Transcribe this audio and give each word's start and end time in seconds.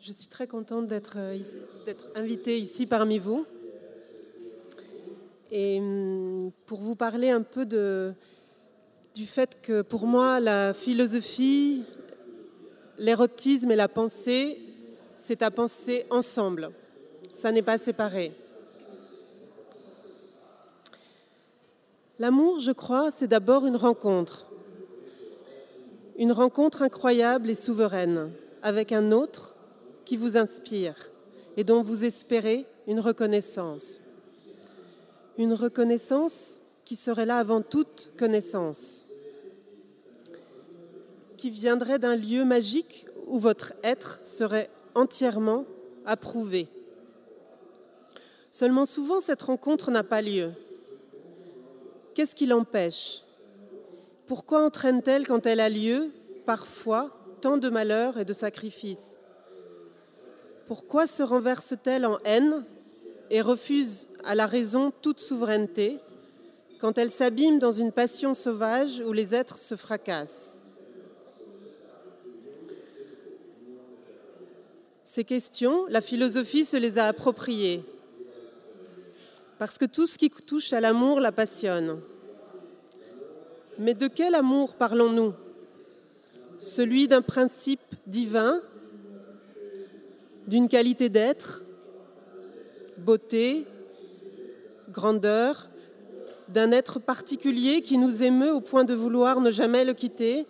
je 0.00 0.12
suis 0.12 0.28
très 0.28 0.46
contente 0.46 0.86
d'être 0.86 1.18
invitée 2.14 2.58
ici 2.58 2.86
parmi 2.86 3.18
vous. 3.18 3.46
Et 5.50 5.78
hum, 5.78 6.50
pour 6.66 6.80
vous 6.80 6.94
parler 6.94 7.30
un 7.30 7.42
peu 7.42 7.64
du 7.64 9.26
fait 9.26 9.60
que 9.62 9.82
pour 9.82 10.06
moi, 10.06 10.40
la 10.40 10.74
philosophie, 10.74 11.84
l'érotisme 12.98 13.70
et 13.70 13.76
la 13.76 13.88
pensée, 13.88 14.60
c'est 15.16 15.42
à 15.42 15.50
penser 15.50 16.06
ensemble. 16.10 16.70
Ça 17.34 17.52
n'est 17.52 17.62
pas 17.62 17.78
séparé. 17.78 18.32
L'amour, 22.18 22.58
je 22.58 22.72
crois, 22.72 23.10
c'est 23.10 23.28
d'abord 23.28 23.66
une 23.66 23.76
rencontre. 23.76 24.46
Une 26.16 26.32
rencontre 26.32 26.82
incroyable 26.82 27.48
et 27.48 27.54
souveraine 27.54 28.30
avec 28.62 28.92
un 28.92 29.12
autre 29.12 29.54
qui 30.08 30.16
vous 30.16 30.38
inspire 30.38 30.94
et 31.58 31.64
dont 31.64 31.82
vous 31.82 32.02
espérez 32.02 32.64
une 32.86 32.98
reconnaissance. 32.98 34.00
Une 35.36 35.52
reconnaissance 35.52 36.62
qui 36.86 36.96
serait 36.96 37.26
là 37.26 37.36
avant 37.36 37.60
toute 37.60 38.12
connaissance, 38.16 39.04
qui 41.36 41.50
viendrait 41.50 41.98
d'un 41.98 42.16
lieu 42.16 42.46
magique 42.46 43.04
où 43.26 43.38
votre 43.38 43.74
être 43.84 44.18
serait 44.22 44.70
entièrement 44.94 45.66
approuvé. 46.06 46.68
Seulement 48.50 48.86
souvent, 48.86 49.20
cette 49.20 49.42
rencontre 49.42 49.90
n'a 49.90 50.04
pas 50.04 50.22
lieu. 50.22 50.52
Qu'est-ce 52.14 52.34
qui 52.34 52.46
l'empêche? 52.46 53.24
Pourquoi 54.24 54.64
entraîne-t-elle, 54.64 55.28
quand 55.28 55.44
elle 55.44 55.60
a 55.60 55.68
lieu, 55.68 56.10
parfois, 56.46 57.10
tant 57.42 57.58
de 57.58 57.68
malheurs 57.68 58.16
et 58.16 58.24
de 58.24 58.32
sacrifices? 58.32 59.20
Pourquoi 60.68 61.06
se 61.06 61.22
renverse-t-elle 61.22 62.04
en 62.04 62.18
haine 62.26 62.62
et 63.30 63.40
refuse 63.40 64.08
à 64.24 64.34
la 64.34 64.46
raison 64.46 64.92
toute 65.02 65.18
souveraineté 65.18 65.98
quand 66.78 66.98
elle 66.98 67.10
s'abîme 67.10 67.58
dans 67.58 67.72
une 67.72 67.90
passion 67.90 68.34
sauvage 68.34 69.02
où 69.04 69.12
les 69.12 69.34
êtres 69.34 69.56
se 69.56 69.76
fracassent? 69.76 70.58
Ces 75.02 75.24
questions, 75.24 75.86
la 75.86 76.02
philosophie 76.02 76.66
se 76.66 76.76
les 76.76 76.98
a 76.98 77.06
appropriées. 77.06 77.82
Parce 79.58 79.78
que 79.78 79.86
tout 79.86 80.06
ce 80.06 80.18
qui 80.18 80.28
touche 80.28 80.74
à 80.74 80.82
l'amour 80.82 81.18
la 81.18 81.32
passionne. 81.32 81.98
Mais 83.78 83.94
de 83.94 84.06
quel 84.06 84.34
amour 84.34 84.74
parlons-nous? 84.74 85.32
Celui 86.58 87.08
d'un 87.08 87.22
principe 87.22 87.80
divin, 88.06 88.60
d'une 90.48 90.68
qualité 90.68 91.10
d'être, 91.10 91.62
beauté, 92.96 93.66
grandeur, 94.88 95.68
d'un 96.48 96.72
être 96.72 96.98
particulier 96.98 97.82
qui 97.82 97.98
nous 97.98 98.22
émeut 98.22 98.52
au 98.52 98.62
point 98.62 98.84
de 98.84 98.94
vouloir 98.94 99.42
ne 99.42 99.50
jamais 99.50 99.84
le 99.84 99.92
quitter 99.92 100.46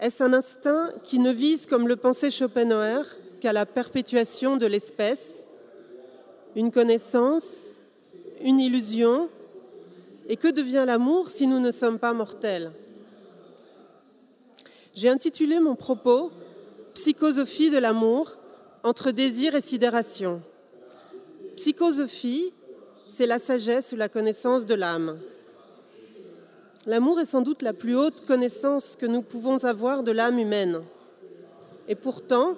Est-ce 0.00 0.24
un 0.24 0.32
instinct 0.32 0.90
qui 1.04 1.20
ne 1.20 1.30
vise, 1.30 1.66
comme 1.66 1.86
le 1.86 1.94
pensait 1.94 2.32
Schopenhauer, 2.32 3.04
qu'à 3.40 3.52
la 3.52 3.64
perpétuation 3.64 4.56
de 4.56 4.66
l'espèce 4.66 5.46
une 6.56 6.72
connaissance, 6.72 7.78
une 8.42 8.58
illusion? 8.58 9.28
Et 10.28 10.36
que 10.36 10.48
devient 10.48 10.84
l'amour 10.84 11.30
si 11.30 11.46
nous 11.46 11.60
ne 11.60 11.70
sommes 11.70 12.00
pas 12.00 12.12
mortels? 12.12 12.72
J'ai 14.94 15.08
intitulé 15.08 15.60
mon 15.60 15.76
propos 15.76 16.32
Psychosophie 17.00 17.70
de 17.70 17.78
l'amour 17.78 18.36
entre 18.82 19.10
désir 19.10 19.54
et 19.54 19.62
sidération. 19.62 20.42
Psychosophie, 21.56 22.52
c'est 23.08 23.24
la 23.24 23.38
sagesse 23.38 23.92
ou 23.92 23.96
la 23.96 24.10
connaissance 24.10 24.66
de 24.66 24.74
l'âme. 24.74 25.16
L'amour 26.84 27.18
est 27.18 27.24
sans 27.24 27.40
doute 27.40 27.62
la 27.62 27.72
plus 27.72 27.96
haute 27.96 28.26
connaissance 28.26 28.96
que 29.00 29.06
nous 29.06 29.22
pouvons 29.22 29.64
avoir 29.64 30.02
de 30.02 30.12
l'âme 30.12 30.38
humaine. 30.38 30.82
Et 31.88 31.94
pourtant, 31.94 32.54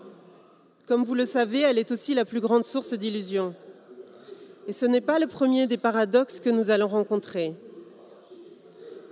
comme 0.89 1.05
vous 1.05 1.15
le 1.15 1.25
savez, 1.25 1.61
elle 1.61 1.79
est 1.79 1.93
aussi 1.93 2.13
la 2.13 2.25
plus 2.25 2.41
grande 2.41 2.65
source 2.65 2.95
d'illusions. 2.95 3.55
Et 4.67 4.73
ce 4.73 4.87
n'est 4.87 5.01
pas 5.01 5.21
le 5.21 5.29
premier 5.29 5.69
des 5.69 5.79
paradoxes 5.79 6.41
que 6.41 6.51
nous 6.51 6.71
allons 6.71 6.89
rencontrer. 6.89 7.55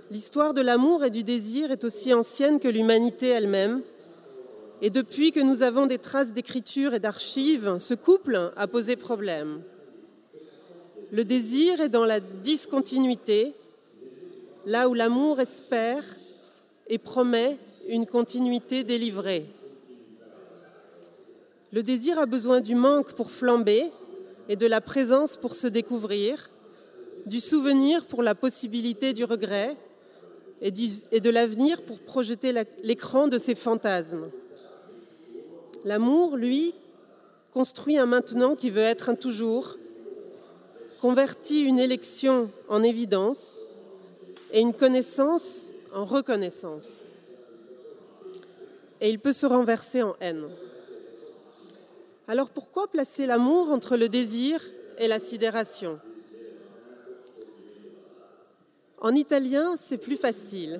L'histoire 0.09 0.53
de 0.53 0.59
l'amour 0.59 1.05
et 1.05 1.09
du 1.09 1.23
désir 1.23 1.71
est 1.71 1.85
aussi 1.85 2.13
ancienne 2.13 2.59
que 2.59 2.67
l'humanité 2.67 3.29
elle-même. 3.29 3.81
Et 4.81 4.89
depuis 4.89 5.31
que 5.31 5.39
nous 5.39 5.61
avons 5.61 5.85
des 5.85 5.99
traces 5.99 6.33
d'écriture 6.33 6.93
et 6.93 6.99
d'archives, 6.99 7.77
ce 7.79 7.93
couple 7.93 8.51
a 8.55 8.67
posé 8.67 8.95
problème. 8.95 9.61
Le 11.11 11.23
désir 11.23 11.81
est 11.81 11.89
dans 11.89 12.05
la 12.05 12.19
discontinuité, 12.19 13.53
là 14.65 14.89
où 14.89 14.93
l'amour 14.93 15.39
espère 15.39 16.03
et 16.87 16.97
promet 16.97 17.57
une 17.89 18.05
continuité 18.05 18.83
délivrée. 18.83 19.45
Le 21.71 21.83
désir 21.83 22.17
a 22.17 22.25
besoin 22.25 22.59
du 22.59 22.75
manque 22.75 23.13
pour 23.13 23.31
flamber, 23.31 23.91
et 24.49 24.55
de 24.55 24.65
la 24.65 24.81
présence 24.81 25.37
pour 25.37 25.55
se 25.55 25.67
découvrir, 25.67 26.49
du 27.25 27.39
souvenir 27.39 28.05
pour 28.05 28.23
la 28.23 28.35
possibilité 28.35 29.13
du 29.13 29.23
regret 29.23 29.77
et, 30.61 30.71
de 30.71 31.29
l'avenir 31.29 31.81
pour 31.83 31.99
projeter 31.99 32.53
l'écran 32.83 33.27
de 33.27 33.37
ses 33.37 33.55
fantasmes. 33.55 34.29
L'amour, 35.83 36.37
lui, 36.37 36.73
construit 37.53 37.97
un 37.97 38.05
maintenant 38.05 38.55
qui 38.55 38.69
veut 38.69 38.81
être 38.81 39.09
un 39.09 39.15
toujours, 39.15 39.77
convertit 41.01 41.63
une 41.63 41.79
élection 41.79 42.51
en 42.69 42.83
évidence 42.83 43.61
et 44.53 44.59
une 44.59 44.73
connaissance 44.73 45.71
en 45.93 46.05
reconnaissance. 46.05 47.05
Et 49.01 49.09
il 49.09 49.19
peut 49.19 49.33
se 49.33 49.47
renverser 49.47 50.03
en 50.03 50.15
haine. 50.19 50.47
Alors 52.27 52.51
pourquoi 52.51 52.87
placer 52.87 53.25
l'amour 53.25 53.71
entre 53.71 53.97
le 53.97 54.07
désir 54.07 54.61
et 54.99 55.07
la 55.07 55.17
sidération? 55.17 55.99
En 58.99 59.15
italien, 59.15 59.75
c'est 59.77 59.97
plus 59.97 60.15
facile. 60.15 60.79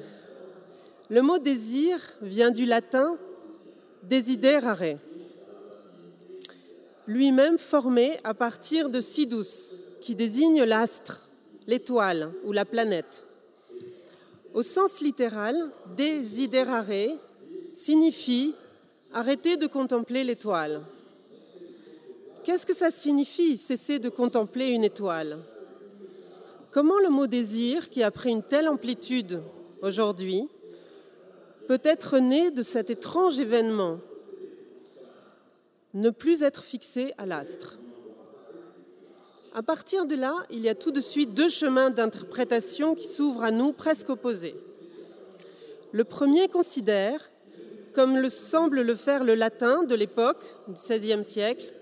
Le 1.10 1.24
mot 1.24 1.40
désir 1.40 2.00
vient 2.22 2.52
du 2.52 2.66
latin 2.66 3.18
desiderare, 4.04 4.98
lui-même 7.08 7.58
formé 7.58 8.18
à 8.24 8.34
partir 8.34 8.90
de 8.90 9.02
sidus, 9.02 9.74
qui 10.00 10.16
désigne 10.16 10.64
l'astre, 10.64 11.28
l'étoile 11.68 12.32
ou 12.44 12.52
la 12.52 12.66
planète. 12.66 13.28
Au 14.54 14.64
sens 14.64 15.02
littéral, 15.02 15.72
desiderare 15.96 17.18
signifie 17.74 18.56
arrêter 19.14 19.58
de 19.58 19.68
contempler 19.68 20.24
l'étoile. 20.24 20.82
Qu'est-ce 22.44 22.66
que 22.66 22.76
ça 22.76 22.92
signifie, 22.92 23.58
cesser 23.58 24.00
de 24.00 24.10
contempler 24.10 24.70
une 24.70 24.84
étoile? 24.84 25.38
Comment 26.72 27.00
le 27.00 27.10
mot 27.10 27.28
désir, 27.28 27.90
qui 27.90 28.02
a 28.02 28.12
pris 28.12 28.32
une 28.32 28.44
telle 28.44 28.68
amplitude 28.68 29.42
aujourd'hui, 29.82 30.48
peut 31.72 31.80
être 31.86 32.20
né 32.20 32.52
de 32.52 32.64
cet 32.64 32.90
étrange 32.90 33.40
événement 33.40 34.00
Ne 35.94 36.10
plus 36.10 36.44
être 36.44 36.66
fixé 36.66 37.14
à 37.18 37.26
l'astre. 37.26 37.80
À 39.56 39.64
partir 39.64 40.06
de 40.06 40.16
là, 40.16 40.36
il 40.50 40.60
y 40.60 40.68
a 40.68 40.76
tout 40.76 40.92
de 40.92 41.00
suite 41.00 41.34
deux 41.34 41.48
chemins 41.48 41.90
d'interprétation 41.90 42.94
qui 42.94 43.08
s'ouvrent 43.08 43.46
à 43.46 43.52
nous 43.52 43.72
presque 43.72 44.10
opposés. 44.10 44.54
Le 45.94 46.04
premier 46.04 46.50
considère, 46.50 47.32
comme 47.94 48.18
le 48.18 48.28
semble 48.28 48.82
le 48.82 48.96
faire 48.96 49.24
le 49.24 49.36
latin 49.36 49.84
de 49.84 49.96
l'époque 49.96 50.44
du 50.68 50.74
XVIe 50.74 51.24
siècle, 51.24 51.74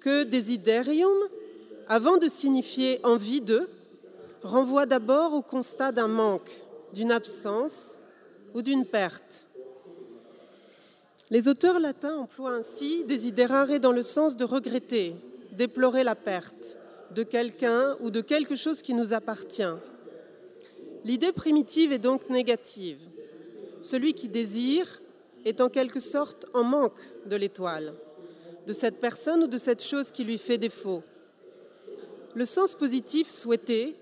que 0.00 0.22
desiderium, 0.22 1.18
avant 1.88 2.18
de 2.18 2.28
signifier 2.28 3.00
envie 3.02 3.40
de, 3.40 3.68
renvoie 4.44 4.86
d'abord 4.86 5.34
au 5.34 5.42
constat 5.42 5.90
d'un 5.90 6.06
manque, 6.06 6.52
d'une 6.94 7.10
absence 7.10 8.01
ou 8.54 8.62
d'une 8.62 8.86
perte. 8.86 9.48
Les 11.30 11.48
auteurs 11.48 11.80
latins 11.80 12.16
emploient 12.16 12.54
ainsi 12.54 13.04
desiderare 13.04 13.80
dans 13.80 13.92
le 13.92 14.02
sens 14.02 14.36
de 14.36 14.44
regretter, 14.44 15.14
déplorer 15.52 16.04
la 16.04 16.14
perte 16.14 16.78
de 17.14 17.22
quelqu'un 17.22 17.96
ou 18.00 18.10
de 18.10 18.20
quelque 18.20 18.54
chose 18.54 18.82
qui 18.82 18.94
nous 18.94 19.12
appartient. 19.12 19.74
L'idée 21.04 21.32
primitive 21.32 21.92
est 21.92 21.98
donc 21.98 22.28
négative. 22.30 23.00
Celui 23.80 24.14
qui 24.14 24.28
désire 24.28 25.00
est 25.44 25.60
en 25.60 25.68
quelque 25.68 26.00
sorte 26.00 26.46
en 26.54 26.62
manque 26.62 27.00
de 27.26 27.36
l'étoile 27.36 27.94
de 28.66 28.72
cette 28.72 29.00
personne 29.00 29.44
ou 29.44 29.46
de 29.46 29.58
cette 29.58 29.82
chose 29.82 30.10
qui 30.10 30.24
lui 30.24 30.38
fait 30.38 30.58
défaut. 30.58 31.02
Le 32.34 32.44
sens 32.44 32.74
positif 32.74 33.28
souhaité, 33.28 33.94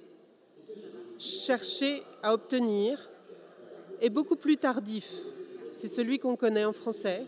chercher 1.19 2.03
à 2.23 2.35
obtenir, 2.35 3.10
est 4.01 4.11
beaucoup 4.11 4.37
plus 4.37 4.57
tardif. 4.57 5.11
C'est 5.73 5.89
celui 5.89 6.19
qu'on 6.19 6.37
connaît 6.37 6.65
en 6.65 6.73
français. 6.73 7.25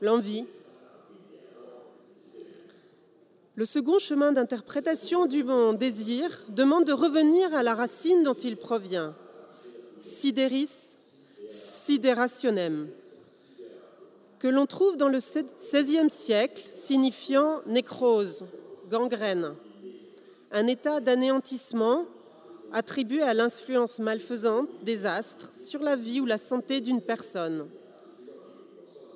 l'envie. 0.00 0.44
Le 3.56 3.64
second 3.64 3.98
chemin 3.98 4.32
d'interprétation 4.32 5.26
du 5.26 5.44
bon 5.44 5.72
désir 5.72 6.44
demande 6.48 6.84
de 6.84 6.92
revenir 6.92 7.54
à 7.54 7.62
la 7.62 7.74
racine 7.74 8.24
dont 8.24 8.34
il 8.34 8.56
provient, 8.56 9.14
sidéris, 10.00 10.68
siderationem, 11.48 12.88
que 14.40 14.48
l'on 14.48 14.66
trouve 14.66 14.96
dans 14.96 15.08
le 15.08 15.18
XVIe 15.18 16.10
siècle, 16.10 16.64
signifiant 16.70 17.62
nécrose, 17.66 18.44
gangrène, 18.90 19.54
un 20.50 20.66
état 20.66 21.00
d'anéantissement 21.00 22.06
attribué 22.74 23.22
à 23.22 23.32
l'influence 23.34 24.00
malfaisante 24.00 24.68
des 24.82 25.06
astres 25.06 25.48
sur 25.54 25.80
la 25.80 25.94
vie 25.94 26.20
ou 26.20 26.26
la 26.26 26.38
santé 26.38 26.80
d'une 26.80 27.00
personne. 27.00 27.68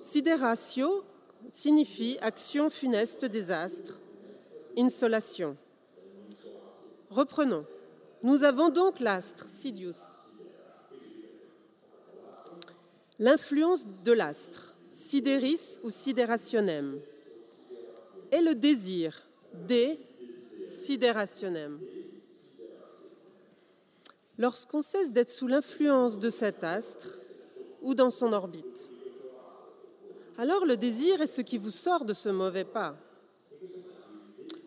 Sidératio 0.00 1.04
signifie 1.52 2.16
action 2.22 2.70
funeste 2.70 3.24
des 3.24 3.50
astres, 3.50 4.00
insolation. 4.78 5.56
Reprenons. 7.10 7.66
Nous 8.22 8.44
avons 8.44 8.68
donc 8.68 9.00
l'astre, 9.00 9.46
Sidius. 9.52 10.02
L'influence 13.18 13.86
de 14.04 14.12
l'astre, 14.12 14.76
sidéris 14.92 15.80
ou 15.82 15.90
sidérationem, 15.90 17.00
et 18.30 18.40
le 18.40 18.54
désir, 18.54 19.20
de 19.68 19.96
sidérationem. 20.64 21.80
Lorsqu'on 24.38 24.82
cesse 24.82 25.10
d'être 25.10 25.30
sous 25.30 25.48
l'influence 25.48 26.20
de 26.20 26.30
cet 26.30 26.62
astre 26.62 27.18
ou 27.82 27.94
dans 27.94 28.10
son 28.10 28.32
orbite, 28.32 28.90
alors 30.36 30.64
le 30.64 30.76
désir 30.76 31.20
est 31.20 31.26
ce 31.26 31.42
qui 31.42 31.58
vous 31.58 31.72
sort 31.72 32.04
de 32.04 32.14
ce 32.14 32.28
mauvais 32.28 32.64
pas. 32.64 32.96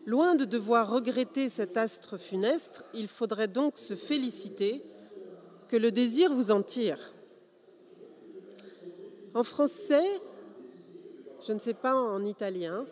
Loin 0.04 0.34
de 0.34 0.44
devoir 0.44 0.90
regretter 0.90 1.48
cet 1.48 1.78
astre 1.78 2.18
funeste, 2.18 2.84
il 2.92 3.08
faudrait 3.08 3.48
donc 3.48 3.78
se 3.78 3.94
féliciter 3.94 4.82
que 5.68 5.76
le 5.76 5.90
désir 5.90 6.34
vous 6.34 6.50
en 6.50 6.62
tire. 6.62 6.98
En 9.32 9.44
français, 9.44 10.20
je 11.46 11.52
ne 11.54 11.58
sais 11.58 11.72
pas 11.72 11.94
en 11.94 12.22
italien, 12.24 12.84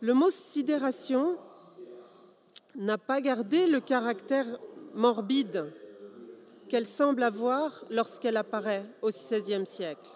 le 0.00 0.14
mot 0.14 0.30
sidération 0.30 1.36
n'a 2.76 2.98
pas 2.98 3.20
gardé 3.20 3.66
le 3.66 3.80
caractère 3.80 4.46
morbide 4.94 5.72
qu'elle 6.68 6.86
semble 6.86 7.22
avoir 7.22 7.84
lorsqu'elle 7.90 8.36
apparaît 8.36 8.84
au 9.02 9.10
XVIe 9.10 9.66
siècle. 9.66 10.10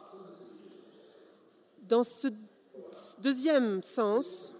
Dans 1.88 2.04
ce 2.04 2.28
deuxième 3.20 3.82
sens, 3.82 4.54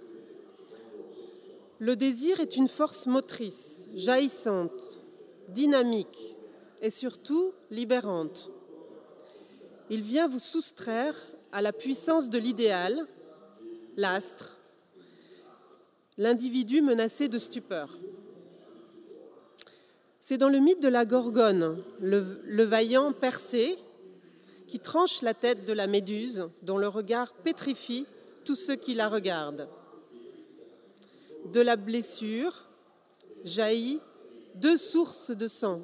le 1.79 1.97
désir 1.97 2.41
est 2.41 2.57
une 2.57 2.69
force 2.69 3.07
motrice, 3.07 3.89
jaillissante, 3.95 4.99
dynamique 5.49 6.37
et 6.83 6.91
surtout 6.91 7.53
libérante. 7.71 8.51
Il 9.91 10.03
vient 10.03 10.29
vous 10.29 10.39
soustraire 10.39 11.15
à 11.53 11.63
la 11.63 11.73
puissance 11.73 12.29
de 12.29 12.39
l'idéal, 12.39 13.07
l'astre, 13.97 14.58
l'individu 16.19 16.83
menacé 16.83 17.29
de 17.29 17.39
stupeur. 17.39 17.97
C'est 20.21 20.37
dans 20.37 20.49
le 20.51 20.59
mythe 20.59 20.83
de 20.83 20.89
la 20.89 21.05
Gorgone, 21.05 21.79
le, 22.01 22.65
vaillant 22.65 23.13
Persée 23.13 23.79
qui 24.67 24.81
tranche 24.81 25.23
la 25.23 25.33
tête 25.33 25.65
de 25.65 25.73
la 25.73 25.87
méduse 25.87 26.51
dont 26.63 26.77
le 26.77 26.89
regard 26.89 27.33
pétrifie 27.33 28.07
tous 28.45 28.57
ceux 28.57 28.77
qui 28.77 28.95
la 28.95 29.09
regardent. 29.09 29.69
De 31.53 31.61
la 31.61 31.77
blessure 31.77 32.67
jaillit 33.45 34.01
deux 34.57 34.77
sources 34.77 35.31
de 35.31 35.47
sang, 35.47 35.81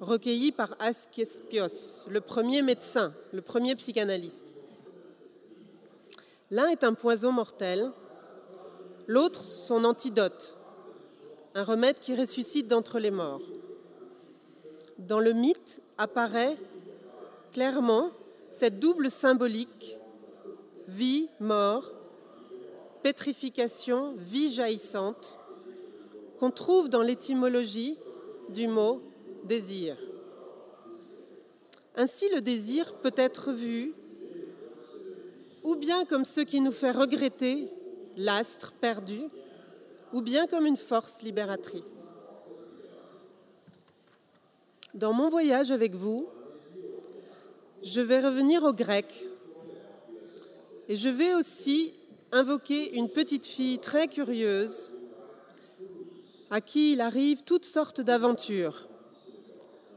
recueillies 0.00 0.52
par 0.52 0.76
Asclepios, 0.80 2.06
le 2.10 2.20
premier 2.20 2.60
médecin, 2.62 3.12
le 3.32 3.40
premier 3.40 3.76
psychanalyste. 3.76 4.52
L'un 6.50 6.66
est 6.68 6.82
un 6.82 6.94
poison 6.94 7.30
mortel, 7.30 7.92
l'autre 9.08 9.42
son 9.42 9.84
antidote, 9.84 10.58
un 11.54 11.64
remède 11.64 11.98
qui 11.98 12.14
ressuscite 12.14 12.68
d'entre 12.68 13.00
les 13.00 13.10
morts. 13.10 13.40
Dans 14.98 15.18
le 15.18 15.32
mythe 15.32 15.82
apparaît 15.96 16.56
clairement 17.52 18.10
cette 18.52 18.78
double 18.78 19.10
symbolique 19.10 19.96
vie, 20.86 21.28
mort, 21.40 21.90
pétrification, 23.02 24.14
vie 24.18 24.50
jaillissante, 24.50 25.38
qu'on 26.38 26.50
trouve 26.50 26.88
dans 26.88 27.02
l'étymologie 27.02 27.98
du 28.50 28.68
mot 28.68 29.02
désir. 29.44 29.96
Ainsi, 31.96 32.28
le 32.34 32.40
désir 32.40 32.94
peut 32.94 33.14
être 33.16 33.52
vu 33.52 33.94
ou 35.64 35.76
bien 35.76 36.04
comme 36.04 36.24
ce 36.24 36.40
qui 36.40 36.60
nous 36.60 36.72
fait 36.72 36.92
regretter 36.92 37.68
l'astre 38.18 38.72
perdu, 38.72 39.22
ou 40.12 40.20
bien 40.20 40.46
comme 40.46 40.66
une 40.66 40.76
force 40.76 41.22
libératrice. 41.22 42.10
Dans 44.92 45.12
mon 45.14 45.30
voyage 45.30 45.70
avec 45.70 45.94
vous, 45.94 46.28
je 47.82 48.00
vais 48.00 48.20
revenir 48.20 48.64
au 48.64 48.72
grec 48.72 49.26
et 50.88 50.96
je 50.96 51.08
vais 51.08 51.34
aussi 51.34 51.94
invoquer 52.32 52.96
une 52.96 53.08
petite 53.08 53.46
fille 53.46 53.78
très 53.78 54.08
curieuse 54.08 54.92
à 56.50 56.60
qui 56.60 56.92
il 56.92 57.00
arrive 57.00 57.44
toutes 57.44 57.64
sortes 57.64 58.00
d'aventures 58.00 58.88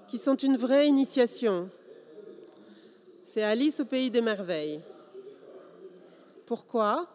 qui 0.08 0.18
sont 0.18 0.36
une 0.36 0.58
vraie 0.58 0.88
initiation. 0.88 1.70
C'est 3.24 3.44
Alice 3.44 3.80
au 3.80 3.86
pays 3.86 4.12
des 4.12 4.20
merveilles. 4.20 4.82
Pourquoi? 6.46 7.08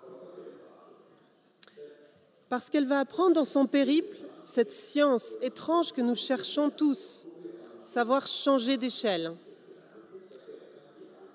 Parce 2.49 2.71
qu'elle 2.71 2.87
va 2.87 3.01
apprendre 3.01 3.35
dans 3.35 3.45
son 3.45 3.67
périple 3.67 4.17
cette 4.45 4.73
science 4.73 5.37
étrange 5.43 5.93
que 5.93 6.01
nous 6.01 6.15
cherchons 6.15 6.71
tous, 6.71 7.27
savoir 7.85 8.27
changer 8.27 8.77
d'échelle. 8.77 9.33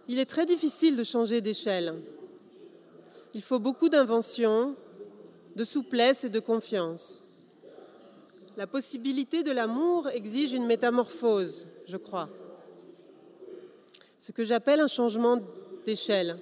Il 0.08 0.20
est 0.20 0.26
très 0.26 0.46
difficile 0.46 0.96
de 0.96 1.04
changer 1.04 1.42
d'échelle. 1.42 1.94
Il 3.34 3.42
faut 3.42 3.60
beaucoup 3.60 3.90
d'invention, 3.90 4.76
de 5.56 5.64
souplesse 5.64 6.24
et 6.24 6.30
de 6.30 6.40
confiance. 6.40 7.22
La 8.58 8.68
possibilité 8.68 9.44
de 9.44 9.52
l'amour 9.52 10.10
exige 10.10 10.54
une 10.54 10.66
métamorphose, 10.66 11.68
je 11.88 11.98
crois. 11.98 12.30
Ce 14.20 14.32
que 14.32 14.44
j'appelle 14.44 14.80
un 14.80 14.88
changement 14.88 15.40
d'échelle 15.86 16.38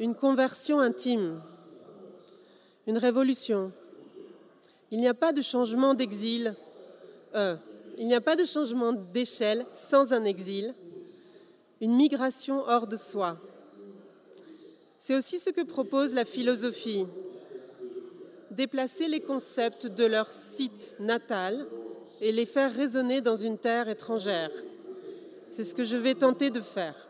une 0.00 0.14
conversion 0.14 0.80
intime, 0.80 1.42
une 2.86 2.98
révolution. 2.98 3.72
Il 4.90 5.00
n'y 5.00 5.08
a 5.08 5.14
pas 5.14 5.32
de 5.32 5.42
changement 5.42 5.94
d'exil, 5.94 6.54
euh, 7.34 7.56
il 7.98 8.06
n'y 8.06 8.14
a 8.14 8.20
pas 8.20 8.36
de 8.36 8.44
changement 8.44 8.92
d'échelle 8.92 9.66
sans 9.72 10.12
un 10.12 10.24
exil, 10.24 10.74
une 11.80 11.94
migration 11.94 12.62
hors 12.66 12.86
de 12.86 12.96
soi. 12.96 13.38
C'est 14.98 15.14
aussi 15.14 15.38
ce 15.38 15.50
que 15.50 15.62
propose 15.62 16.14
la 16.14 16.24
philosophie, 16.24 17.06
déplacer 18.50 19.08
les 19.08 19.20
concepts 19.20 19.86
de 19.86 20.04
leur 20.04 20.28
site 20.28 20.96
natal 20.98 21.66
et 22.20 22.32
les 22.32 22.46
faire 22.46 22.74
résonner 22.74 23.20
dans 23.20 23.36
une 23.36 23.56
terre 23.56 23.88
étrangère. 23.88 24.50
C'est 25.48 25.64
ce 25.64 25.74
que 25.74 25.84
je 25.84 25.96
vais 25.96 26.14
tenter 26.14 26.50
de 26.50 26.60
faire. 26.60 27.09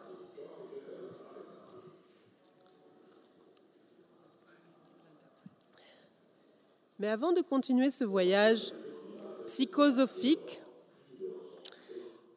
Mais 7.00 7.08
avant 7.08 7.32
de 7.32 7.40
continuer 7.40 7.90
ce 7.90 8.04
voyage 8.04 8.74
psychosophique, 9.46 10.60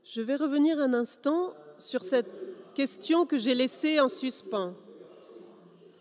je 0.05 0.21
vais 0.21 0.37
revenir 0.37 0.79
un 0.79 0.93
instant 0.93 1.53
sur 1.77 2.01
cette 2.01 2.29
question 2.73 3.25
que 3.25 3.37
j'ai 3.37 3.55
laissée 3.55 3.99
en 3.99 4.07
suspens. 4.07 4.73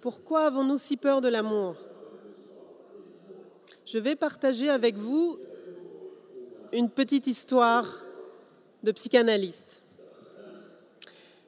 Pourquoi 0.01 0.45
avons-nous 0.45 0.79
si 0.79 0.97
peur 0.97 1.21
de 1.21 1.27
l'amour? 1.27 1.75
Je 3.85 3.99
vais 3.99 4.15
partager 4.15 4.69
avec 4.69 4.95
vous 4.95 5.41
une 6.73 6.89
petite 6.89 7.27
histoire 7.27 8.05
de 8.85 8.93
psychanalyste. 8.93 9.83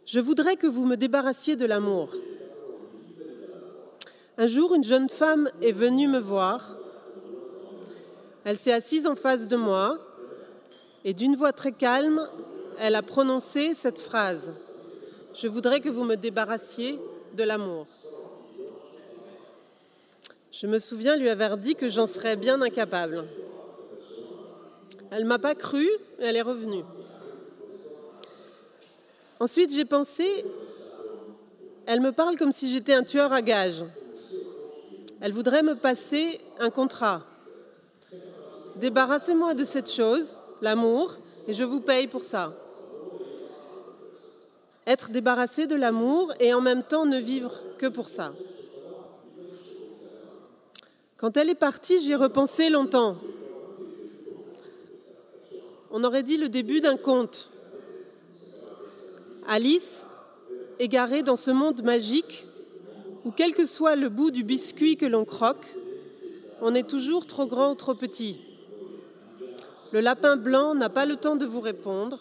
Je 0.04 0.18
voudrais 0.18 0.56
que 0.56 0.66
vous 0.66 0.84
me 0.84 0.96
débarrassiez 0.96 1.54
de 1.54 1.64
l'amour. 1.64 2.12
Un 4.36 4.48
jour, 4.48 4.74
une 4.74 4.82
jeune 4.82 5.08
femme 5.08 5.48
est 5.62 5.70
venue 5.70 6.08
me 6.08 6.18
voir 6.18 6.76
elle 8.44 8.58
s'est 8.58 8.72
assise 8.72 9.06
en 9.06 9.14
face 9.14 9.48
de 9.48 9.56
moi 9.56 9.98
et 11.04 11.14
d'une 11.14 11.36
voix 11.36 11.52
très 11.52 11.72
calme, 11.72 12.28
elle 12.78 12.94
a 12.94 13.02
prononcé 13.02 13.74
cette 13.74 13.98
phrase. 13.98 14.52
Je 15.34 15.48
voudrais 15.48 15.80
que 15.80 15.88
vous 15.88 16.04
me 16.04 16.16
débarrassiez 16.16 17.00
de 17.34 17.42
l'amour. 17.42 17.86
Je 20.52 20.66
me 20.66 20.78
souviens 20.78 21.16
lui 21.16 21.28
avoir 21.28 21.56
dit 21.56 21.74
que 21.74 21.88
j'en 21.88 22.06
serais 22.06 22.36
bien 22.36 22.60
incapable. 22.62 23.24
Elle 25.10 25.24
ne 25.24 25.28
m'a 25.28 25.38
pas 25.38 25.54
cru, 25.54 25.86
elle 26.20 26.36
est 26.36 26.42
revenue. 26.42 26.84
Ensuite, 29.40 29.72
j'ai 29.72 29.84
pensé, 29.84 30.44
elle 31.86 32.00
me 32.00 32.12
parle 32.12 32.36
comme 32.36 32.52
si 32.52 32.72
j'étais 32.72 32.94
un 32.94 33.02
tueur 33.02 33.32
à 33.32 33.42
gages. 33.42 33.84
Elle 35.20 35.32
voudrait 35.32 35.62
me 35.62 35.74
passer 35.74 36.40
un 36.60 36.70
contrat. 36.70 37.22
Débarrassez-moi 38.76 39.54
de 39.54 39.64
cette 39.64 39.90
chose, 39.90 40.36
l'amour, 40.60 41.16
et 41.46 41.54
je 41.54 41.64
vous 41.64 41.80
paye 41.80 42.06
pour 42.06 42.22
ça. 42.22 42.52
Être 44.86 45.10
débarrassé 45.10 45.66
de 45.66 45.76
l'amour 45.76 46.32
et 46.40 46.52
en 46.52 46.60
même 46.60 46.82
temps 46.82 47.06
ne 47.06 47.18
vivre 47.18 47.60
que 47.78 47.86
pour 47.86 48.08
ça. 48.08 48.32
Quand 51.16 51.36
elle 51.36 51.48
est 51.48 51.54
partie, 51.54 52.00
j'y 52.00 52.12
ai 52.12 52.16
repensé 52.16 52.68
longtemps. 52.68 53.16
On 55.90 56.02
aurait 56.04 56.22
dit 56.22 56.36
le 56.36 56.48
début 56.48 56.80
d'un 56.80 56.96
conte. 56.96 57.50
Alice, 59.48 60.06
égarée 60.78 61.22
dans 61.22 61.36
ce 61.36 61.50
monde 61.50 61.82
magique, 61.82 62.46
où 63.24 63.30
quel 63.30 63.54
que 63.54 63.64
soit 63.64 63.96
le 63.96 64.08
bout 64.08 64.30
du 64.30 64.42
biscuit 64.42 64.96
que 64.96 65.06
l'on 65.06 65.24
croque, 65.24 65.74
on 66.60 66.74
est 66.74 66.88
toujours 66.88 67.26
trop 67.26 67.46
grand 67.46 67.72
ou 67.72 67.74
trop 67.74 67.94
petit. 67.94 68.40
Le 69.94 70.00
lapin 70.00 70.36
blanc 70.36 70.74
n'a 70.74 70.88
pas 70.88 71.06
le 71.06 71.14
temps 71.14 71.36
de 71.36 71.46
vous 71.46 71.60
répondre. 71.60 72.18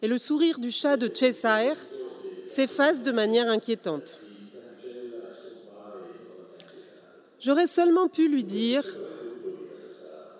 Et 0.00 0.08
le 0.08 0.16
sourire 0.16 0.58
du 0.58 0.70
chat 0.70 0.96
de 0.96 1.14
Cheshire 1.14 1.76
s'efface 2.46 3.02
de 3.02 3.12
manière 3.12 3.50
inquiétante. 3.50 4.18
J'aurais 7.40 7.66
seulement 7.66 8.08
pu 8.08 8.26
lui 8.26 8.42
dire 8.42 8.82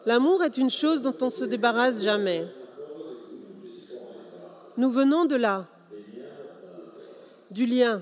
L'amour 0.06 0.42
est 0.42 0.56
une 0.56 0.70
chose 0.70 1.02
dont 1.02 1.16
on 1.20 1.28
se 1.28 1.44
débarrasse 1.44 2.02
jamais. 2.02 2.46
Nous 4.78 4.90
venons 4.90 5.26
de 5.26 5.36
là, 5.36 5.66
du 7.50 7.66
lien. 7.66 8.00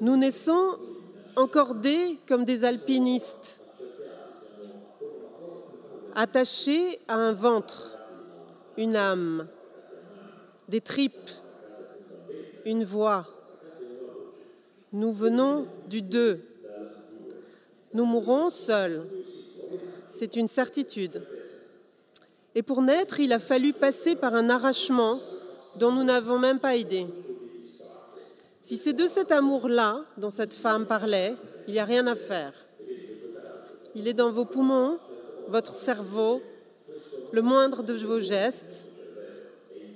Nous 0.00 0.16
naissons 0.16 0.76
encordés 1.34 2.16
comme 2.28 2.44
des 2.44 2.64
alpinistes, 2.64 3.60
attachés 6.14 7.00
à 7.08 7.14
un 7.14 7.32
ventre, 7.32 7.98
une 8.76 8.96
âme, 8.96 9.46
des 10.68 10.80
tripes, 10.80 11.30
une 12.64 12.84
voix. 12.84 13.26
Nous 14.92 15.12
venons 15.12 15.66
du 15.88 16.02
deux. 16.02 16.40
Nous 17.92 18.04
mourrons 18.04 18.50
seuls. 18.50 19.06
C'est 20.08 20.36
une 20.36 20.48
certitude. 20.48 21.22
Et 22.54 22.62
pour 22.62 22.82
naître, 22.82 23.18
il 23.20 23.32
a 23.32 23.38
fallu 23.38 23.72
passer 23.72 24.14
par 24.14 24.34
un 24.34 24.48
arrachement 24.48 25.18
dont 25.76 25.90
nous 25.90 26.04
n'avons 26.04 26.38
même 26.38 26.60
pas 26.60 26.76
idée. 26.76 27.06
Si 28.62 28.76
c'est 28.76 28.92
de 28.92 29.06
cet 29.08 29.32
amour-là 29.32 30.04
dont 30.16 30.30
cette 30.30 30.54
femme 30.54 30.86
parlait, 30.86 31.34
il 31.66 31.74
n'y 31.74 31.80
a 31.80 31.84
rien 31.84 32.06
à 32.06 32.14
faire. 32.14 32.52
Il 33.94 34.08
est 34.08 34.14
dans 34.14 34.32
vos 34.32 34.44
poumons, 34.44 34.98
votre 35.48 35.74
cerveau, 35.74 36.42
le 37.32 37.42
moindre 37.42 37.82
de 37.82 37.94
vos 37.94 38.20
gestes. 38.20 38.86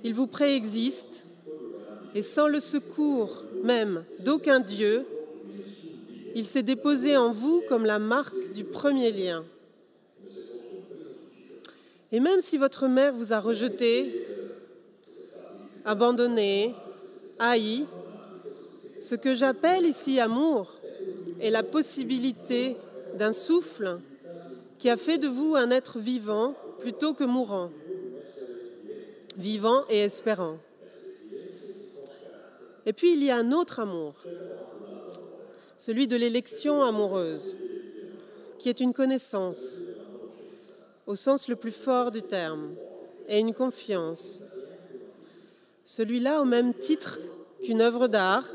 Il 0.03 0.13
vous 0.13 0.27
préexiste 0.27 1.25
et 2.15 2.21
sans 2.21 2.47
le 2.47 2.59
secours 2.59 3.43
même 3.63 4.03
d'aucun 4.19 4.59
Dieu, 4.59 5.05
il 6.35 6.45
s'est 6.45 6.63
déposé 6.63 7.17
en 7.17 7.31
vous 7.31 7.61
comme 7.67 7.85
la 7.85 7.99
marque 7.99 8.53
du 8.53 8.63
premier 8.63 9.11
lien. 9.11 9.43
Et 12.11 12.19
même 12.19 12.41
si 12.41 12.57
votre 12.57 12.87
mère 12.87 13.13
vous 13.13 13.33
a 13.33 13.39
rejeté, 13.39 14.25
abandonné, 15.85 16.73
haï, 17.37 17.85
ce 18.99 19.15
que 19.15 19.35
j'appelle 19.35 19.85
ici 19.85 20.19
amour 20.19 20.73
est 21.39 21.51
la 21.51 21.63
possibilité 21.63 22.75
d'un 23.17 23.31
souffle 23.31 23.99
qui 24.79 24.89
a 24.89 24.95
fait 24.95 25.17
de 25.17 25.27
vous 25.27 25.55
un 25.55 25.71
être 25.71 25.99
vivant 25.99 26.55
plutôt 26.79 27.13
que 27.13 27.25
mourant, 27.25 27.69
vivant 29.35 29.83
et 29.89 29.99
espérant. 29.99 30.57
Et 32.85 32.93
puis 32.93 33.11
il 33.11 33.21
y 33.21 33.29
a 33.29 33.35
un 33.35 33.51
autre 33.51 33.81
amour, 33.81 34.15
celui 35.77 36.07
de 36.07 36.15
l'élection 36.15 36.81
amoureuse, 36.81 37.57
qui 38.57 38.69
est 38.69 38.79
une 38.79 38.93
connaissance, 38.93 39.81
au 41.05 41.15
sens 41.15 41.49
le 41.49 41.57
plus 41.57 41.71
fort 41.71 42.11
du 42.11 42.21
terme, 42.21 42.73
et 43.27 43.39
une 43.39 43.53
confiance. 43.53 44.39
Celui-là, 45.83 46.41
au 46.41 46.45
même 46.45 46.73
titre 46.73 47.19
qu'une 47.63 47.81
œuvre 47.81 48.07
d'art, 48.07 48.47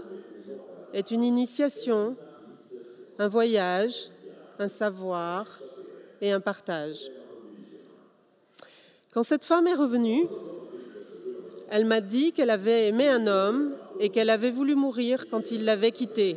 est 0.94 1.10
une 1.10 1.22
initiation, 1.22 2.16
un 3.18 3.28
voyage, 3.28 4.10
un 4.58 4.68
savoir 4.68 5.60
et 6.20 6.32
un 6.32 6.40
partage. 6.40 7.10
Quand 9.12 9.22
cette 9.22 9.44
femme 9.44 9.66
est 9.66 9.74
revenue, 9.74 10.26
elle 11.70 11.84
m'a 11.84 12.00
dit 12.00 12.32
qu'elle 12.32 12.50
avait 12.50 12.88
aimé 12.88 13.08
un 13.08 13.26
homme 13.26 13.74
et 14.00 14.08
qu'elle 14.08 14.30
avait 14.30 14.50
voulu 14.50 14.74
mourir 14.74 15.28
quand 15.30 15.50
il 15.50 15.64
l'avait 15.64 15.92
quittée. 15.92 16.36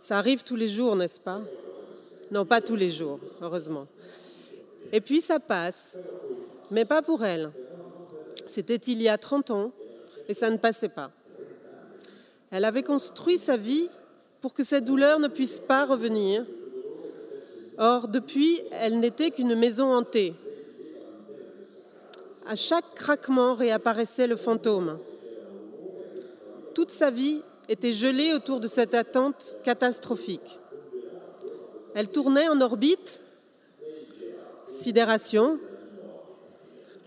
Ça 0.00 0.18
arrive 0.18 0.44
tous 0.44 0.56
les 0.56 0.68
jours, 0.68 0.94
n'est-ce 0.94 1.18
pas? 1.18 1.40
Non, 2.30 2.44
pas 2.44 2.60
tous 2.60 2.76
les 2.76 2.90
jours, 2.90 3.18
heureusement. 3.42 3.86
Et 4.92 5.00
puis 5.00 5.20
ça 5.20 5.40
passe, 5.40 5.98
mais 6.70 6.84
pas 6.84 7.02
pour 7.02 7.24
elle. 7.24 7.50
C'était 8.46 8.76
il 8.76 9.02
y 9.02 9.08
a 9.08 9.18
30 9.18 9.50
ans 9.50 9.72
et 10.28 10.34
ça 10.34 10.50
ne 10.50 10.56
passait 10.56 10.88
pas. 10.88 11.10
Elle 12.50 12.64
avait 12.64 12.84
construit 12.84 13.38
sa 13.38 13.56
vie 13.56 13.88
pour 14.46 14.54
que 14.54 14.62
cette 14.62 14.84
douleur 14.84 15.18
ne 15.18 15.26
puisse 15.26 15.58
pas 15.58 15.84
revenir. 15.86 16.46
Or, 17.78 18.06
depuis, 18.06 18.60
elle 18.70 19.00
n'était 19.00 19.32
qu'une 19.32 19.56
maison 19.56 19.92
hantée. 19.92 20.34
À 22.46 22.54
chaque 22.54 22.94
craquement 22.94 23.54
réapparaissait 23.54 24.28
le 24.28 24.36
fantôme. 24.36 25.00
Toute 26.76 26.92
sa 26.92 27.10
vie 27.10 27.42
était 27.68 27.92
gelée 27.92 28.34
autour 28.34 28.60
de 28.60 28.68
cette 28.68 28.94
attente 28.94 29.56
catastrophique. 29.64 30.60
Elle 31.96 32.08
tournait 32.08 32.48
en 32.48 32.60
orbite, 32.60 33.24
sidération, 34.68 35.58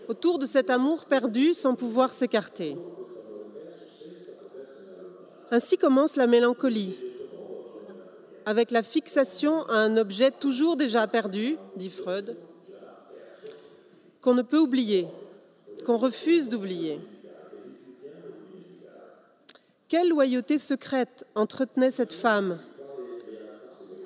autour 0.08 0.38
de 0.38 0.44
cet 0.44 0.68
amour 0.68 1.06
perdu 1.06 1.54
sans 1.54 1.74
pouvoir 1.74 2.12
s'écarter. 2.12 2.76
Ainsi 5.50 5.78
commence 5.78 6.16
la 6.16 6.26
mélancolie, 6.26 6.98
avec 8.46 8.70
la 8.70 8.82
fixation 8.82 9.64
à 9.68 9.74
un 9.74 9.96
objet 9.96 10.30
toujours 10.30 10.76
déjà 10.76 11.06
perdu, 11.06 11.56
dit 11.76 11.90
Freud, 11.90 12.36
qu'on 14.20 14.34
ne 14.34 14.42
peut 14.42 14.58
oublier, 14.58 15.06
qu'on 15.84 15.96
refuse 15.96 16.48
d'oublier. 16.48 17.00
Quelle 19.88 20.08
loyauté 20.08 20.58
secrète 20.58 21.26
entretenait 21.34 21.90
cette 21.90 22.12
femme 22.12 22.60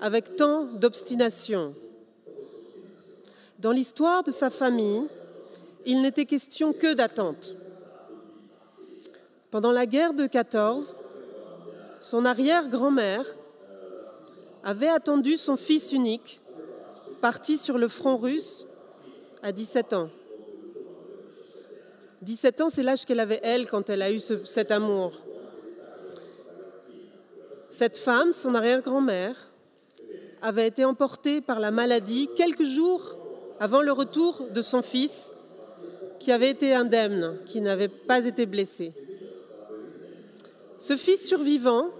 avec 0.00 0.36
tant 0.36 0.64
d'obstination? 0.64 1.74
Dans 3.58 3.72
l'histoire 3.72 4.24
de 4.24 4.32
sa 4.32 4.50
famille, 4.50 5.06
il 5.86 6.00
n'était 6.00 6.24
question 6.24 6.72
que 6.72 6.94
d'attente. 6.94 7.54
Pendant 9.50 9.72
la 9.72 9.86
guerre 9.86 10.14
de 10.14 10.26
14, 10.26 10.96
son 12.00 12.24
arrière-grand-mère 12.24 13.24
avait 14.64 14.88
attendu 14.88 15.36
son 15.36 15.56
fils 15.56 15.92
unique, 15.92 16.40
parti 17.20 17.58
sur 17.58 17.76
le 17.76 17.86
front 17.86 18.16
russe 18.16 18.66
à 19.42 19.52
17 19.52 19.92
ans. 19.92 20.08
17 22.22 22.60
ans, 22.62 22.70
c'est 22.70 22.82
l'âge 22.82 23.04
qu'elle 23.04 23.20
avait, 23.20 23.40
elle, 23.42 23.68
quand 23.68 23.90
elle 23.90 24.00
a 24.00 24.10
eu 24.10 24.18
cet 24.18 24.70
amour. 24.70 25.12
Cette 27.68 27.98
femme, 27.98 28.32
son 28.32 28.54
arrière-grand-mère, 28.54 29.36
avait 30.40 30.66
été 30.66 30.84
emportée 30.84 31.42
par 31.42 31.60
la 31.60 31.70
maladie 31.70 32.30
quelques 32.34 32.64
jours 32.64 33.16
avant 33.60 33.82
le 33.82 33.92
retour 33.92 34.46
de 34.54 34.62
son 34.62 34.80
fils, 34.80 35.34
qui 36.18 36.32
avait 36.32 36.50
été 36.50 36.72
indemne, 36.72 37.38
qui 37.44 37.60
n'avait 37.60 37.88
pas 37.88 38.24
été 38.24 38.46
blessé. 38.46 38.92
Ce 40.78 40.96
fils 40.96 41.26
survivant, 41.26 41.90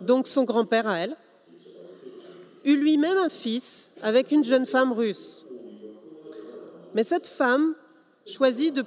donc 0.00 0.26
son 0.26 0.42
grand-père 0.42 0.88
à 0.88 0.98
elle, 0.98 1.16
eut 2.64 2.76
lui-même 2.76 3.18
un 3.18 3.28
fils 3.28 3.92
avec 4.02 4.32
une 4.32 4.44
jeune 4.44 4.66
femme 4.66 4.92
russe. 4.92 5.44
Mais 6.94 7.04
cette 7.04 7.26
femme 7.26 7.74
choisit 8.26 8.74
de 8.74 8.84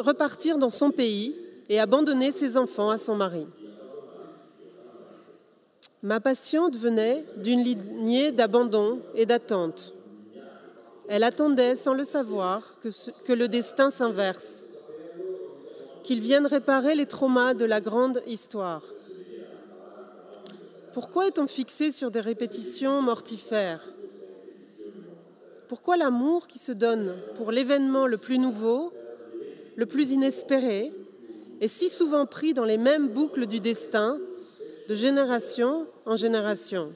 repartir 0.00 0.58
dans 0.58 0.70
son 0.70 0.90
pays 0.90 1.34
et 1.68 1.80
abandonner 1.80 2.32
ses 2.32 2.56
enfants 2.56 2.90
à 2.90 2.98
son 2.98 3.16
mari. 3.16 3.46
Ma 6.02 6.20
patiente 6.20 6.76
venait 6.76 7.24
d'une 7.38 7.62
lignée 7.62 8.30
d'abandon 8.30 9.00
et 9.14 9.26
d'attente. 9.26 9.92
Elle 11.08 11.24
attendait, 11.24 11.76
sans 11.76 11.94
le 11.94 12.04
savoir, 12.04 12.62
que, 12.82 12.88
que 13.26 13.32
le 13.32 13.48
destin 13.48 13.90
s'inverse, 13.90 14.64
qu'il 16.02 16.20
vienne 16.20 16.46
réparer 16.46 16.94
les 16.94 17.06
traumas 17.06 17.54
de 17.54 17.64
la 17.64 17.80
grande 17.80 18.22
histoire. 18.26 18.82
Pourquoi 20.96 21.26
est-on 21.26 21.46
fixé 21.46 21.92
sur 21.92 22.10
des 22.10 22.22
répétitions 22.22 23.02
mortifères? 23.02 23.84
Pourquoi 25.68 25.98
l'amour 25.98 26.46
qui 26.46 26.58
se 26.58 26.72
donne 26.72 27.18
pour 27.34 27.52
l'événement 27.52 28.06
le 28.06 28.16
plus 28.16 28.38
nouveau, 28.38 28.94
le 29.74 29.84
plus 29.84 30.12
inespéré, 30.12 30.94
est 31.60 31.68
si 31.68 31.90
souvent 31.90 32.24
pris 32.24 32.54
dans 32.54 32.64
les 32.64 32.78
mêmes 32.78 33.08
boucles 33.08 33.46
du 33.46 33.60
destin 33.60 34.18
de 34.88 34.94
génération 34.94 35.86
en 36.06 36.16
génération? 36.16 36.94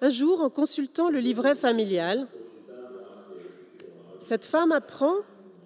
Un 0.00 0.10
jour, 0.10 0.40
en 0.40 0.50
consultant 0.50 1.08
le 1.08 1.20
livret 1.20 1.54
familial, 1.54 2.26
cette 4.18 4.44
femme 4.44 4.72
apprend 4.72 5.14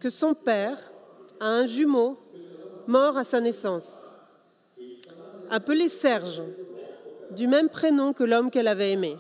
que 0.00 0.10
son 0.10 0.34
père 0.34 0.92
a 1.40 1.48
un 1.48 1.66
jumeau 1.66 2.18
mort 2.86 3.16
à 3.16 3.24
sa 3.24 3.40
naissance, 3.40 4.02
appelé 5.50 5.88
Serge, 5.88 6.42
du 7.30 7.46
même 7.46 7.68
prénom 7.68 8.12
que 8.12 8.24
l'homme 8.24 8.50
qu'elle 8.50 8.68
avait 8.68 8.92
aimé. 8.92 9.16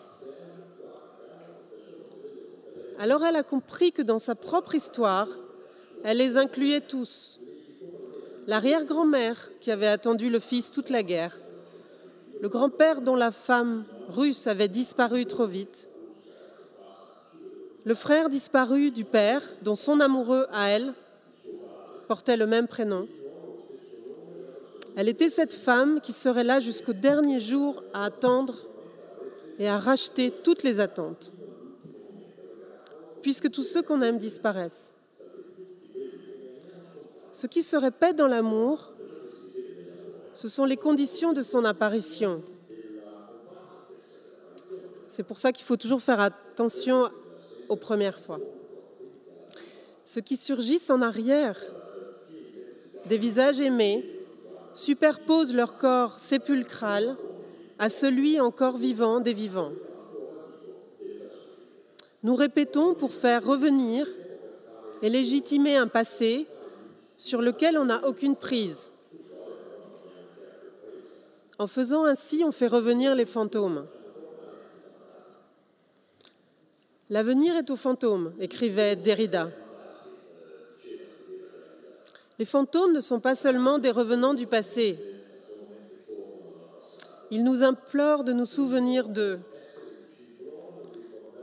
Alors 2.98 3.24
elle 3.24 3.36
a 3.36 3.42
compris 3.42 3.92
que 3.92 4.02
dans 4.02 4.18
sa 4.18 4.34
propre 4.34 4.74
histoire, 4.74 5.28
elle 6.04 6.18
les 6.18 6.36
incluait 6.36 6.80
tous, 6.80 7.40
l'arrière-grand-mère 8.46 9.50
qui 9.60 9.70
avait 9.70 9.86
attendu 9.86 10.30
le 10.30 10.40
fils 10.40 10.70
toute 10.70 10.90
la 10.90 11.02
guerre, 11.02 11.38
le 12.40 12.48
grand-père 12.48 13.00
dont 13.00 13.16
la 13.16 13.30
femme 13.30 13.84
russe 14.08 14.46
avait 14.46 14.68
disparu 14.68 15.26
trop 15.26 15.46
vite, 15.46 15.88
le 17.84 17.94
frère 17.94 18.28
disparu 18.28 18.90
du 18.90 19.04
père 19.04 19.42
dont 19.62 19.76
son 19.76 20.00
amoureux 20.00 20.46
à 20.52 20.68
elle 20.70 20.92
portait 22.08 22.36
le 22.36 22.46
même 22.46 22.66
prénom. 22.66 23.06
Elle 24.96 25.10
était 25.10 25.28
cette 25.28 25.52
femme 25.52 26.00
qui 26.00 26.12
serait 26.12 26.42
là 26.42 26.58
jusqu'au 26.58 26.94
dernier 26.94 27.38
jour 27.38 27.84
à 27.92 28.06
attendre 28.06 28.54
et 29.58 29.68
à 29.68 29.76
racheter 29.76 30.30
toutes 30.30 30.62
les 30.62 30.80
attentes, 30.80 31.34
puisque 33.20 33.50
tous 33.50 33.62
ceux 33.62 33.82
qu'on 33.82 34.00
aime 34.00 34.16
disparaissent. 34.16 34.94
Ce 37.34 37.46
qui 37.46 37.62
se 37.62 37.76
répète 37.76 38.16
dans 38.16 38.26
l'amour, 38.26 38.94
ce 40.32 40.48
sont 40.48 40.64
les 40.64 40.78
conditions 40.78 41.34
de 41.34 41.42
son 41.42 41.66
apparition. 41.66 42.42
C'est 45.06 45.24
pour 45.24 45.38
ça 45.38 45.52
qu'il 45.52 45.66
faut 45.66 45.76
toujours 45.76 46.00
faire 46.00 46.20
attention 46.20 47.10
aux 47.68 47.76
premières 47.76 48.18
fois. 48.18 48.40
Ce 50.06 50.20
qui 50.20 50.38
surgissent 50.38 50.88
en 50.88 51.02
arrière 51.02 51.60
des 53.10 53.18
visages 53.18 53.60
aimés 53.60 54.15
superposent 54.76 55.54
leur 55.54 55.76
corps 55.78 56.20
sépulcral 56.20 57.16
à 57.78 57.88
celui 57.88 58.40
encore 58.40 58.76
vivant 58.76 59.20
des 59.20 59.32
vivants. 59.32 59.72
Nous 62.22 62.34
répétons 62.34 62.94
pour 62.94 63.12
faire 63.12 63.44
revenir 63.44 64.06
et 65.02 65.08
légitimer 65.08 65.76
un 65.76 65.88
passé 65.88 66.46
sur 67.16 67.40
lequel 67.40 67.78
on 67.78 67.86
n'a 67.86 68.06
aucune 68.06 68.36
prise. 68.36 68.90
En 71.58 71.66
faisant 71.66 72.04
ainsi, 72.04 72.42
on 72.44 72.52
fait 72.52 72.66
revenir 72.66 73.14
les 73.14 73.24
fantômes. 73.24 73.86
L'avenir 77.08 77.56
est 77.56 77.70
aux 77.70 77.76
fantômes, 77.76 78.34
écrivait 78.40 78.96
Derrida. 78.96 79.48
Les 82.38 82.44
fantômes 82.44 82.92
ne 82.92 83.00
sont 83.00 83.20
pas 83.20 83.34
seulement 83.34 83.78
des 83.78 83.90
revenants 83.90 84.34
du 84.34 84.46
passé. 84.46 84.98
Ils 87.30 87.44
nous 87.44 87.62
implorent 87.62 88.24
de 88.24 88.32
nous 88.32 88.46
souvenir 88.46 89.08
d'eux. 89.08 89.40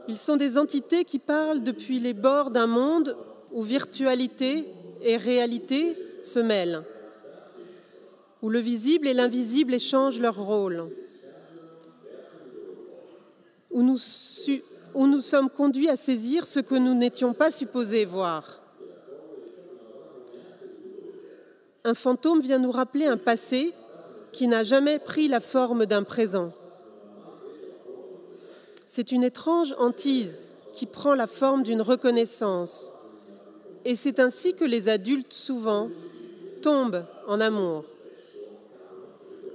Ils 0.08 0.18
sont 0.18 0.38
des 0.38 0.58
entités 0.58 1.04
qui 1.04 1.20
parlent 1.20 1.64
depuis 1.64 2.00
les 2.00 2.14
bords 2.14 2.52
d'un 2.52 2.68
monde 2.68 3.18
où 3.52 3.64
virtualité 3.64 4.66
et 5.02 5.18
réalité 5.18 5.96
se 6.22 6.40
mêlent, 6.40 6.84
où 8.42 8.50
le 8.50 8.60
visible 8.60 9.08
et 9.08 9.14
l'invisible 9.14 9.74
échangent 9.74 10.20
leur 10.20 10.38
rôle, 10.38 10.90
où 13.72 13.82
nous, 13.82 14.00
où 14.94 15.08
nous 15.08 15.22
sommes 15.22 15.50
conduits 15.50 15.90
à 15.90 15.96
saisir 15.96 16.46
ce 16.46 16.60
que 16.60 16.76
nous 16.76 16.94
n'étions 16.94 17.34
pas 17.34 17.52
supposés 17.52 18.06
voir. 18.06 18.63
Un 21.86 21.94
fantôme 21.94 22.40
vient 22.40 22.60
nous 22.60 22.72
rappeler 22.72 23.08
un 23.08 23.18
passé 23.18 23.74
qui 24.32 24.48
n'a 24.48 24.64
jamais 24.64 25.00
pris 25.00 25.28
la 25.28 25.40
forme 25.40 25.86
d'un 25.86 26.04
présent. 26.04 26.52
C'est 28.88 29.12
une 29.12 29.24
étrange 29.24 29.76
hantise 29.78 30.54
qui 30.72 30.86
prend 30.86 31.14
la 31.14 31.28
forme 31.28 31.64
d'une 31.64 31.82
reconnaissance, 31.82 32.94
et 33.86 33.96
c'est 33.96 34.20
ainsi 34.20 34.54
que 34.54 34.64
les 34.64 34.88
adultes, 34.88 35.34
souvent, 35.34 35.90
tombent 36.62 37.04
en 37.28 37.42
amour. 37.42 37.84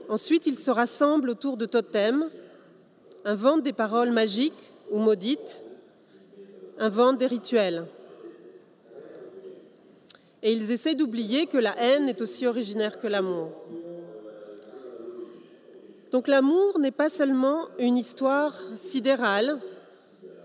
Ensuite, 0.09 0.47
ils 0.47 0.59
se 0.59 0.71
rassemblent 0.71 1.31
autour 1.31 1.57
de 1.57 1.67
totems, 1.67 2.29
inventent 3.25 3.63
des 3.63 3.73
paroles 3.73 4.11
magiques 4.11 4.71
ou 4.91 4.99
maudites, 4.99 5.65
inventent 6.79 7.19
des 7.19 7.27
rituels. 7.27 7.87
Et 10.43 10.53
ils 10.53 10.71
essaient 10.71 10.95
d'oublier 10.95 11.47
que 11.47 11.59
la 11.59 11.77
haine 11.79 12.09
est 12.09 12.23
aussi 12.23 12.47
originaire 12.47 12.99
que 13.01 13.07
l'amour. 13.07 13.51
Donc 16.11 16.29
l'amour 16.29 16.79
n'est 16.79 16.91
pas 16.91 17.11
seulement 17.11 17.69
une 17.79 17.99
histoire 17.99 18.55
sidérale, 18.77 19.61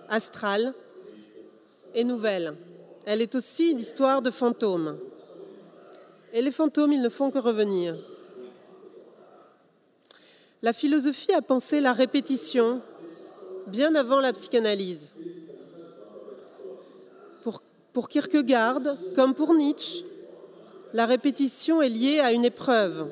astrale 0.09 0.73
et 1.95 2.03
nouvelle. 2.03 2.55
Elle 3.05 3.21
est 3.21 3.35
aussi 3.35 3.71
une 3.71 3.79
histoire 3.79 4.21
de 4.21 4.31
fantômes. 4.31 4.97
Et 6.33 6.41
les 6.41 6.51
fantômes, 6.51 6.91
ils 6.93 7.01
ne 7.01 7.09
font 7.09 7.29
que 7.29 7.37
revenir. 7.37 7.95
La 10.61 10.73
philosophie 10.73 11.33
a 11.33 11.41
pensé 11.41 11.81
la 11.81 11.93
répétition 11.93 12.81
bien 13.67 13.95
avant 13.95 14.19
la 14.19 14.33
psychanalyse. 14.33 15.13
Pour, 17.93 18.09
Kierkegaard, 18.09 18.81
comme 19.15 19.35
pour 19.35 19.53
Nietzsche, 19.53 20.03
la 20.93 21.05
répétition 21.05 21.81
est 21.81 21.89
liée 21.89 22.19
à 22.19 22.31
une 22.31 22.43
épreuve, 22.43 23.07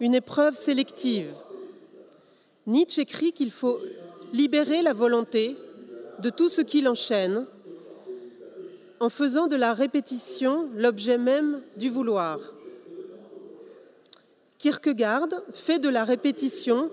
une 0.00 0.14
épreuve 0.14 0.54
sélective. 0.54 1.32
Nietzsche 2.66 3.00
écrit 3.00 3.32
qu'il 3.32 3.50
faut 3.50 3.78
libérer 4.34 4.82
la 4.82 4.92
volonté 4.92 5.56
de 6.18 6.28
tout 6.28 6.50
ce 6.50 6.60
qui 6.60 6.82
l'enchaîne 6.82 7.46
en 9.00 9.08
faisant 9.08 9.46
de 9.46 9.56
la 9.56 9.72
répétition 9.72 10.70
l'objet 10.76 11.18
même 11.18 11.62
du 11.76 11.88
vouloir. 11.88 12.38
Kierkegaard 14.58 15.28
fait 15.52 15.78
de 15.78 15.88
la 15.88 16.04
répétition 16.04 16.90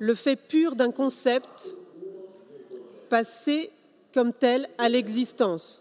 le 0.00 0.14
fait 0.14 0.36
pur 0.36 0.76
d'un 0.76 0.90
concept 0.90 1.76
passé 3.08 3.70
comme 4.18 4.32
tel 4.32 4.68
à 4.78 4.88
l'existence. 4.88 5.80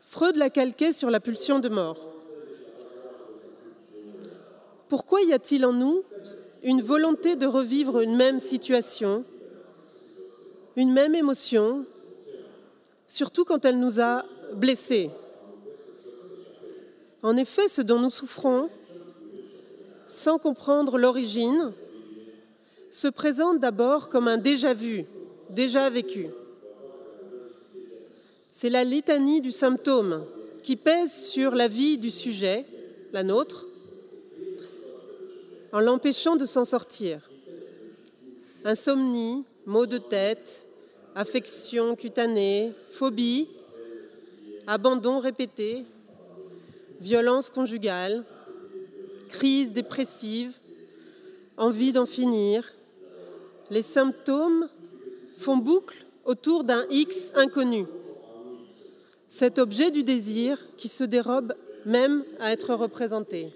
Freud 0.00 0.36
l'a 0.36 0.48
calqué 0.48 0.94
sur 0.94 1.10
la 1.10 1.20
pulsion 1.20 1.58
de 1.58 1.68
mort. 1.68 1.98
Pourquoi 4.88 5.20
y 5.20 5.34
a-t-il 5.34 5.66
en 5.66 5.74
nous 5.74 6.04
une 6.62 6.80
volonté 6.80 7.36
de 7.36 7.44
revivre 7.44 8.00
une 8.00 8.16
même 8.16 8.40
situation 8.40 9.26
une 10.76 10.90
même 10.90 11.14
émotion, 11.14 11.84
surtout 13.06 13.44
quand 13.44 13.66
elle 13.66 13.78
nous 13.78 14.00
a 14.00 14.24
blessés? 14.54 15.10
En 17.22 17.36
effet, 17.36 17.68
ce 17.68 17.82
dont 17.82 18.00
nous 18.00 18.08
souffrons, 18.08 18.70
sans 20.06 20.38
comprendre 20.38 20.96
l'origine, 20.96 21.74
se 22.90 23.08
présente 23.08 23.58
d'abord 23.58 24.08
comme 24.08 24.28
un 24.28 24.38
déjà-vu, 24.38 25.04
déjà 25.52 25.88
vécu. 25.90 26.26
C'est 28.50 28.70
la 28.70 28.84
litanie 28.84 29.40
du 29.40 29.50
symptôme 29.50 30.24
qui 30.62 30.76
pèse 30.76 31.12
sur 31.12 31.54
la 31.54 31.68
vie 31.68 31.98
du 31.98 32.10
sujet, 32.10 32.64
la 33.12 33.22
nôtre, 33.22 33.66
en 35.72 35.80
l'empêchant 35.80 36.36
de 36.36 36.46
s'en 36.46 36.64
sortir. 36.64 37.30
Insomnie, 38.64 39.44
maux 39.66 39.86
de 39.86 39.98
tête, 39.98 40.68
affection 41.14 41.96
cutanée, 41.96 42.72
phobie, 42.90 43.48
abandon 44.66 45.18
répété, 45.18 45.84
violence 47.00 47.50
conjugale, 47.50 48.24
crise 49.28 49.72
dépressive, 49.72 50.54
envie 51.56 51.92
d'en 51.92 52.06
finir. 52.06 52.72
Les 53.70 53.82
symptômes 53.82 54.68
font 55.42 55.56
boucle 55.56 56.06
autour 56.24 56.64
d'un 56.64 56.86
X 56.88 57.32
inconnu. 57.34 57.86
Cet 59.28 59.58
objet 59.58 59.90
du 59.90 60.04
désir 60.04 60.58
qui 60.78 60.88
se 60.88 61.04
dérobe 61.04 61.54
même 61.84 62.24
à 62.38 62.52
être 62.52 62.74
représenté. 62.74 63.52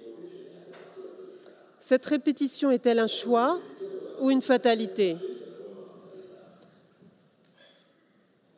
Cette 1.79 2.05
répétition 2.05 2.73
est-elle 2.73 2.99
un 2.99 3.07
choix 3.07 3.61
ou 4.21 4.31
une 4.31 4.43
fatalité? 4.43 5.17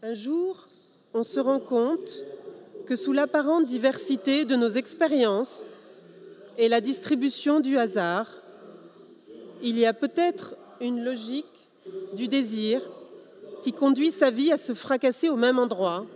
Un 0.02 0.14
jour, 0.14 0.66
on 1.12 1.22
se 1.22 1.38
rend 1.38 1.60
compte 1.60 2.24
que 2.86 2.96
sous 2.96 3.12
l'apparente 3.12 3.66
diversité 3.66 4.46
de 4.46 4.56
nos 4.56 4.70
expériences 4.70 5.66
et 6.56 6.68
la 6.68 6.80
distribution 6.80 7.60
du 7.60 7.76
hasard, 7.76 8.28
il 9.60 9.78
y 9.78 9.84
a 9.84 9.92
peut-être 9.92 10.54
une 10.80 11.04
logique 11.04 11.44
du 12.14 12.28
désir 12.28 12.80
qui 13.60 13.72
conduit 13.72 14.10
sa 14.10 14.30
vie 14.30 14.52
à 14.52 14.58
se 14.58 14.74
fracasser 14.74 15.28
au 15.28 15.36
même 15.36 15.58
endroit. 15.58 16.06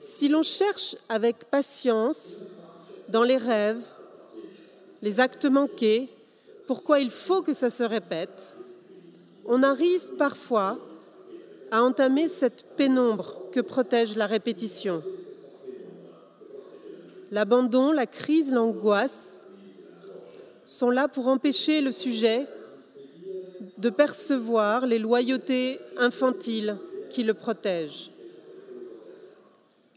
Si 0.00 0.28
l'on 0.28 0.42
cherche 0.42 0.96
avec 1.08 1.44
patience 1.50 2.46
dans 3.08 3.22
les 3.22 3.36
rêves, 3.36 3.82
les 5.02 5.20
actes 5.20 5.44
manqués, 5.44 6.08
pourquoi 6.66 7.00
il 7.00 7.10
faut 7.10 7.42
que 7.42 7.52
ça 7.52 7.70
se 7.70 7.82
répète, 7.82 8.54
on 9.46 9.62
arrive 9.62 10.06
parfois 10.16 10.78
à 11.70 11.82
entamer 11.82 12.28
cette 12.28 12.64
pénombre 12.76 13.36
que 13.52 13.60
protège 13.60 14.16
la 14.16 14.26
répétition. 14.26 15.02
L'abandon, 17.30 17.90
la 17.92 18.06
crise, 18.06 18.50
l'angoisse 18.50 19.44
sont 20.64 20.90
là 20.90 21.08
pour 21.08 21.28
empêcher 21.28 21.80
le 21.80 21.92
sujet 21.92 22.46
de 23.84 23.90
percevoir 23.90 24.86
les 24.86 24.98
loyautés 24.98 25.78
infantiles 25.98 26.78
qui 27.10 27.22
le 27.22 27.34
protègent. 27.34 28.10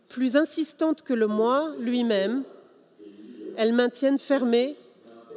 Plus 0.10 0.36
insistantes 0.36 1.04
que 1.04 1.14
le 1.14 1.28
moi 1.28 1.72
lui-même, 1.80 2.44
elles 3.56 3.72
maintiennent 3.72 4.18
fermé 4.20 4.76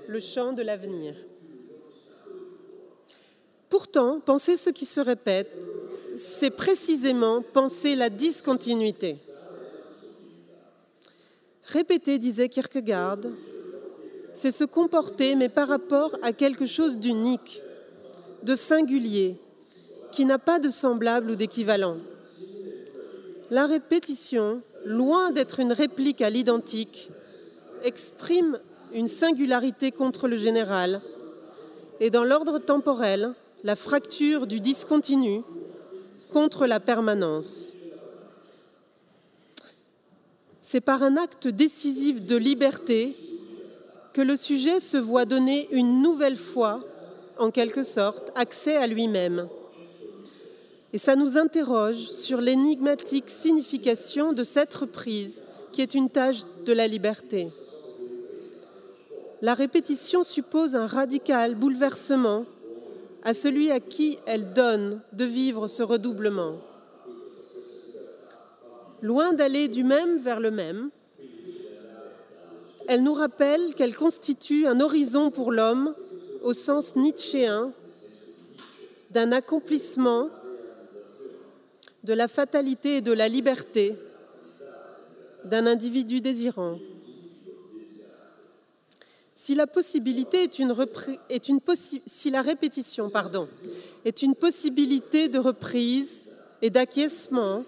le 0.09 0.19
champ 0.19 0.53
de 0.53 0.63
l'avenir. 0.63 1.15
Pourtant, 3.69 4.19
penser 4.19 4.57
ce 4.57 4.71
qui 4.71 4.85
se 4.85 5.01
répète, 5.01 5.69
c'est 6.17 6.51
précisément 6.51 7.43
penser 7.43 7.95
la 7.95 8.11
discontinuité. 8.11 9.17
Répéter, 11.67 12.19
disait 12.19 12.49
Kierkegaard, 12.49 13.21
c'est 14.35 14.51
se 14.51 14.65
comporter, 14.65 15.37
mais 15.37 15.49
par 15.49 15.69
rapport 15.69 16.17
à 16.23 16.33
quelque 16.33 16.67
chose 16.67 16.99
d'unique, 16.99 17.63
de 18.43 18.55
singulier, 18.55 19.37
qui 20.13 20.25
n'a 20.25 20.39
pas 20.39 20.59
de 20.59 20.71
semblable 20.71 21.31
ou 21.31 21.37
d'équivalent. 21.37 21.99
La 23.51 23.67
répétition, 23.67 24.63
loin 24.85 25.33
d'être 25.33 25.61
une 25.61 25.73
réplique 25.73 26.23
à 26.23 26.31
l'identique, 26.31 27.11
exprime 27.85 28.59
une 28.93 29.09
singularité 29.09 29.93
contre 29.93 30.29
le 30.29 30.37
général 30.37 31.01
et 32.01 32.11
dans 32.11 32.25
l'ordre 32.25 32.59
temporel, 32.59 33.35
la 33.63 33.77
fracture 33.77 34.47
du 34.47 34.61
discontinu 34.61 35.43
contre 36.33 36.67
la 36.67 36.81
permanence. 36.81 37.75
C'est 40.63 40.81
par 40.81 41.03
un 41.03 41.17
acte 41.17 41.49
décisif 41.49 42.23
de 42.23 42.37
liberté 42.37 43.15
que 44.13 44.23
le 44.23 44.37
sujet 44.37 44.81
se 44.81 44.97
voit 44.97 45.25
donner 45.25 45.69
une 45.73 46.03
nouvelle 46.03 46.37
fois, 46.37 46.83
en 47.41 47.51
quelque 47.51 47.83
sorte, 47.83 48.31
accès 48.35 48.77
à 48.77 48.87
lui-même. 48.87 49.49
Et 50.93 50.99
ça 50.99 51.17
nous 51.17 51.39
interroge 51.39 52.11
sur 52.11 52.41
l'énigmatique 52.41 53.31
signification 53.31 54.33
de 54.33 54.45
cette 54.45 54.75
reprise, 54.75 55.45
qui 55.73 55.83
est 55.83 55.95
une 55.95 56.11
tâche 56.11 56.43
de 56.67 56.73
la 56.73 56.87
liberté. 56.87 57.49
La 59.41 59.55
répétition 59.55 60.23
suppose 60.23 60.75
un 60.75 60.87
radical 60.87 61.55
bouleversement 61.55 62.45
à 63.23 63.33
celui 63.33 63.71
à 63.71 63.81
qui 63.81 64.19
elle 64.27 64.53
donne 64.53 65.01
de 65.13 65.25
vivre 65.25 65.67
ce 65.67 65.83
redoublement. 65.83 66.57
Loin 69.01 69.33
d'aller 69.33 69.69
du 69.69 69.83
même 69.83 70.19
vers 70.19 70.41
le 70.41 70.51
même, 70.51 70.91
elle 72.87 73.03
nous 73.03 73.15
rappelle 73.15 73.75
qu'elle 73.75 73.97
constitue 73.97 74.67
un 74.67 74.81
horizon 74.81 75.31
pour 75.31 75.53
l'homme 75.53 75.95
au 76.43 76.55
sens 76.55 76.97
nietzschéen 76.97 77.73
d'un 79.11 79.33
accomplissement 79.33 80.29
de 82.05 82.13
la 82.13 82.29
fatalité 82.29 82.97
et 82.97 83.01
de 83.01 83.13
la 83.13 83.29
liberté 83.29 83.95
d'un 85.45 85.67
individu 85.67 86.21
désirant. 86.21 86.79
Si 89.35 89.55
la 89.55 89.65
répétition 92.43 93.11
pardon, 93.11 93.49
est 94.05 94.23
une 94.23 94.35
possibilité 94.35 95.29
de 95.29 95.39
reprise 95.39 96.29
et 96.63 96.71
d'acquiescement, 96.71 97.65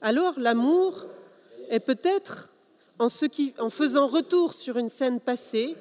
alors 0.00 0.34
l'amour 0.38 1.06
est 1.70 1.80
peut-être 1.80 2.52
en, 2.98 3.06
en 3.58 3.70
faisant 3.70 4.06
retour 4.08 4.52
sur 4.52 4.76
une 4.78 4.88
scène 4.88 5.20
passée, 5.20 5.76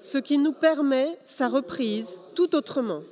ce 0.00 0.18
qui 0.18 0.38
nous 0.38 0.52
permet 0.52 1.18
sa 1.24 1.48
reprise 1.48 2.20
tout 2.34 2.54
autrement, 2.54 3.02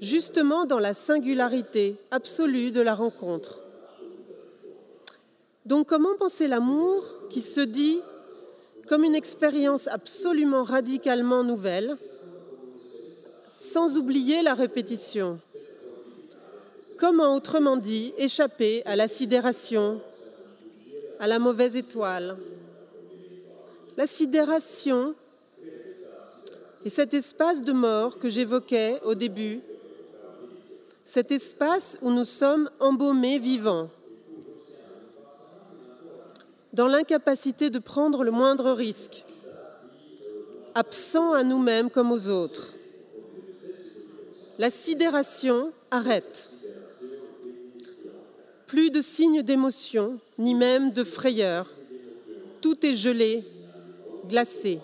justement 0.00 0.64
dans 0.64 0.78
la 0.78 0.94
singularité 0.94 1.96
absolue 2.10 2.70
de 2.70 2.80
la 2.80 2.94
rencontre. 2.94 3.60
Donc 5.66 5.88
comment 5.88 6.16
penser 6.18 6.48
l'amour 6.48 7.04
qui 7.28 7.42
se 7.42 7.60
dit 7.60 8.00
comme 8.88 9.04
une 9.04 9.14
expérience 9.14 9.86
absolument 9.86 10.64
radicalement 10.64 11.44
nouvelle, 11.44 11.96
sans 13.70 13.96
oublier 13.96 14.42
la 14.42 14.54
répétition? 14.54 15.38
Comment, 16.98 17.34
autrement 17.34 17.76
dit, 17.76 18.12
échapper 18.18 18.82
à 18.84 18.96
la 18.96 19.08
sidération, 19.08 20.00
à 21.20 21.26
la 21.26 21.38
mauvaise 21.38 21.76
étoile? 21.76 22.36
La 23.96 24.06
sidération 24.06 25.14
est 26.84 26.90
cet 26.90 27.14
espace 27.14 27.62
de 27.62 27.72
mort 27.72 28.18
que 28.18 28.28
j'évoquais 28.28 29.00
au 29.04 29.14
début, 29.14 29.60
cet 31.04 31.32
espace 31.32 31.98
où 32.02 32.10
nous 32.10 32.24
sommes 32.24 32.70
embaumés 32.78 33.38
vivants 33.38 33.90
dans 36.72 36.86
l'incapacité 36.86 37.70
de 37.70 37.78
prendre 37.78 38.24
le 38.24 38.30
moindre 38.30 38.70
risque, 38.70 39.24
absent 40.74 41.32
à 41.32 41.42
nous-mêmes 41.42 41.90
comme 41.90 42.12
aux 42.12 42.28
autres. 42.28 42.74
La 44.58 44.70
sidération 44.70 45.72
arrête. 45.90 46.50
Plus 48.66 48.90
de 48.90 49.00
signes 49.00 49.42
d'émotion, 49.42 50.20
ni 50.38 50.54
même 50.54 50.92
de 50.92 51.02
frayeur. 51.02 51.66
Tout 52.60 52.86
est 52.86 52.94
gelé, 52.94 53.42
glacé. 54.28 54.78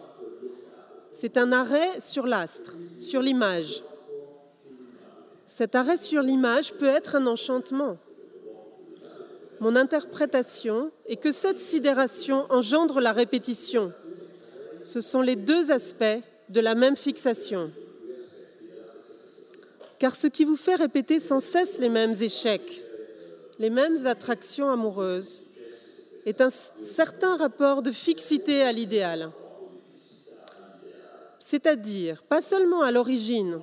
C'est 1.19 1.39
un 1.39 1.51
arrêt 1.51 2.01
sur 2.01 2.27
l'astre, 2.27 2.77
sur 2.99 3.23
l'image. 3.23 3.83
Cet 5.47 5.75
arrêt 5.75 5.97
sur 5.97 6.21
l'image 6.21 6.75
peut 6.75 6.87
être 6.87 7.15
un 7.15 7.27
enchantement 7.27 7.97
mon 9.61 9.75
interprétation 9.75 10.91
est 11.07 11.17
que 11.17 11.33
cette 11.33 11.59
sidération 11.59 12.47
engendre 12.51 13.01
la 13.01 13.13
répétition. 13.13 13.93
Ce 14.85 15.01
sont 15.01 15.23
les 15.23 15.37
deux 15.37 15.71
aspects 15.71 16.05
de 16.49 16.61
la 16.61 16.75
même 16.75 16.97
fixation. 16.97 17.71
Car 19.99 20.15
ce 20.15 20.27
qui 20.27 20.45
vous 20.45 20.57
fait 20.57 20.75
répéter 20.75 21.21
sans 21.21 21.41
cesse 21.41 21.79
les 21.79 21.89
mêmes 21.89 22.15
échecs, 22.21 22.83
les 23.59 23.71
mêmes 23.71 24.07
attractions 24.07 24.71
amoureuses, 24.71 25.43
est 26.27 26.41
un 26.41 26.51
certain 26.51 27.37
rapport 27.37 27.83
de 27.83 27.91
fixité 27.91 28.63
à 28.63 28.73
l'idéal. 28.73 29.31
C'est-à-dire, 31.49 32.25
pas 32.25 32.43
seulement 32.43 32.83
à 32.83 32.91
l'origine, 32.91 33.61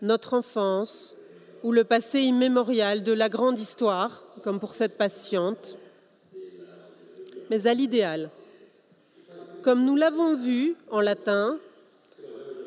notre 0.00 0.34
enfance 0.34 1.16
ou 1.64 1.72
le 1.72 1.82
passé 1.82 2.20
immémorial 2.20 3.02
de 3.02 3.12
la 3.12 3.28
grande 3.28 3.58
histoire, 3.58 4.24
comme 4.44 4.60
pour 4.60 4.72
cette 4.72 4.96
patiente, 4.96 5.76
mais 7.50 7.66
à 7.66 7.74
l'idéal. 7.74 8.30
Comme 9.62 9.84
nous 9.84 9.96
l'avons 9.96 10.36
vu 10.36 10.76
en 10.92 11.00
latin, 11.00 11.58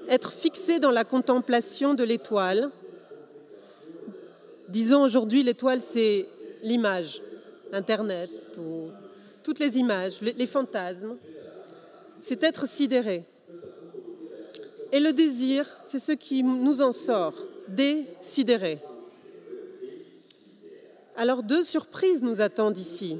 être 0.09 0.33
fixé 0.33 0.79
dans 0.79 0.91
la 0.91 1.05
contemplation 1.05 1.93
de 1.93 2.03
l'étoile. 2.03 2.71
Disons 4.67 5.03
aujourd'hui, 5.03 5.41
l'étoile, 5.41 5.79
c'est 5.79 6.27
l'image, 6.63 7.21
Internet, 7.71 8.29
ou 8.59 8.89
toutes 9.41 9.59
les 9.59 9.77
images, 9.77 10.19
les 10.19 10.47
fantasmes. 10.47 11.15
C'est 12.19 12.43
être 12.43 12.67
sidéré. 12.67 13.23
Et 14.95 15.01
le 15.01 15.11
désir, 15.11 15.69
c'est 15.83 15.99
ce 15.99 16.13
qui 16.13 16.41
nous 16.41 16.81
en 16.81 16.93
sort, 16.93 17.33
désidéré. 17.67 18.79
Alors 21.17 21.43
deux 21.43 21.63
surprises 21.65 22.21
nous 22.23 22.39
attendent 22.39 22.77
ici. 22.77 23.17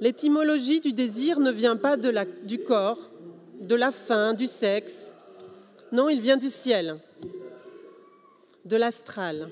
L'étymologie 0.00 0.80
du 0.80 0.92
désir 0.92 1.38
ne 1.38 1.52
vient 1.52 1.76
pas 1.76 1.96
du 1.96 2.58
corps, 2.58 2.98
de 3.60 3.76
la 3.76 3.92
faim, 3.92 4.34
du 4.34 4.48
sexe. 4.48 5.12
Non, 5.92 6.08
il 6.08 6.20
vient 6.20 6.36
du 6.36 6.50
ciel, 6.50 6.98
de 8.64 8.76
l'astral. 8.76 9.50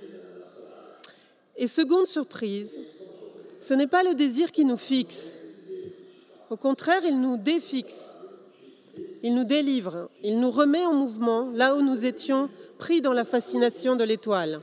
Et 1.57 1.69
seconde 1.69 2.09
surprise, 2.09 2.81
ce 3.61 3.73
n'est 3.73 3.87
pas 3.87 4.03
le 4.03 4.17
désir 4.17 4.51
qui 4.51 4.65
nous 4.65 4.79
fixe. 4.79 5.39
Au 6.51 6.57
contraire, 6.57 7.03
il 7.05 7.21
nous 7.21 7.37
défixe. 7.37 8.14
Il 9.27 9.35
nous 9.35 9.45
délivre. 9.45 10.11
Il 10.23 10.39
nous 10.39 10.51
remet 10.51 10.85
en 10.85 10.93
mouvement 10.93 11.51
là 11.55 11.75
où 11.75 11.81
nous 11.81 12.05
étions 12.05 12.51
pris 12.77 13.01
dans 13.01 13.15
la 13.15 13.25
fascination 13.25 13.97
de 13.97 14.05
l'étoile. 14.05 14.61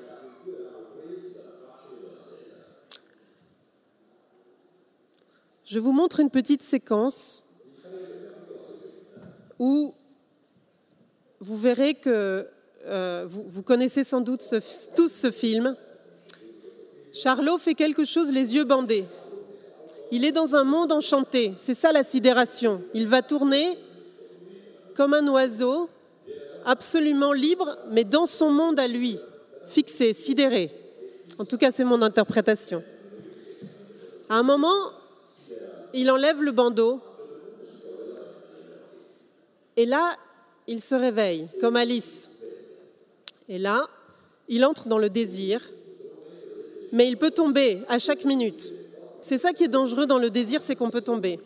Je 5.66 5.80
vous 5.80 5.92
montre 5.92 6.20
une 6.20 6.30
petite 6.30 6.62
séquence 6.62 7.44
où 9.58 9.96
vous 11.40 11.58
verrez 11.58 11.96
que 11.96 12.48
euh, 12.86 13.26
vous, 13.28 13.64
connaissez 13.64 14.04
sans 14.04 14.22
doute 14.22 14.44
tous 14.96 15.12
ce 15.12 15.32
film. 15.32 15.76
Charlot 17.14 17.58
fait 17.58 17.74
quelque 17.74 18.06
chose 18.06 18.32
les 18.32 18.54
yeux 18.54 18.66
bandés. 18.66 19.06
Il 20.12 20.24
est 20.24 20.32
dans 20.32 20.56
un 20.56 20.64
monde 20.64 20.92
enchanté, 20.92 21.54
c'est 21.58 21.74
ça 21.74 21.92
la 21.92 22.04
sidération. 22.04 22.84
Il 22.94 23.08
va 23.08 23.24
tourner 23.24 23.80
comme 25.02 25.16
un 25.16 25.28
oiseau, 25.30 25.90
absolument 26.64 27.34
libre, 27.34 27.76
mais 27.90 28.04
dans 28.04 28.28
son 28.28 28.52
monde 28.52 28.80
à 28.80 28.88
lui, 28.88 29.18
fixé, 29.66 30.14
sidéré. 30.14 30.70
En 31.40 31.46
tout 31.46 31.58
cas, 31.58 31.72
c'est 31.72 31.84
mon 31.84 32.04
interprétation. 32.04 32.84
À 34.30 34.36
un 34.36 34.44
moment, 34.44 34.92
il 35.96 36.12
enlève 36.12 36.44
le 36.44 36.52
bandeau. 36.52 37.00
Et 39.76 39.88
là, 39.88 40.16
il 40.68 40.80
se 40.82 40.94
réveille, 40.94 41.48
comme 41.60 41.78
Alice. 41.78 42.30
Et 43.50 43.58
là, 43.58 43.88
il 44.50 44.64
entre 44.64 44.88
dans 44.88 45.00
le 45.00 45.10
désir, 45.10 45.68
mais 46.92 47.08
il 47.08 47.18
peut 47.18 47.32
tomber 47.32 47.80
à 47.90 47.98
chaque 47.98 48.24
minute. 48.24 48.72
C'est 49.20 49.40
ça 49.40 49.52
qui 49.52 49.64
est 49.64 49.68
dangereux 49.68 50.06
dans 50.06 50.20
le 50.20 50.30
désir, 50.30 50.62
c'est 50.62 50.76
qu'on 50.76 50.92
peut 50.92 51.02
tomber. 51.02 51.40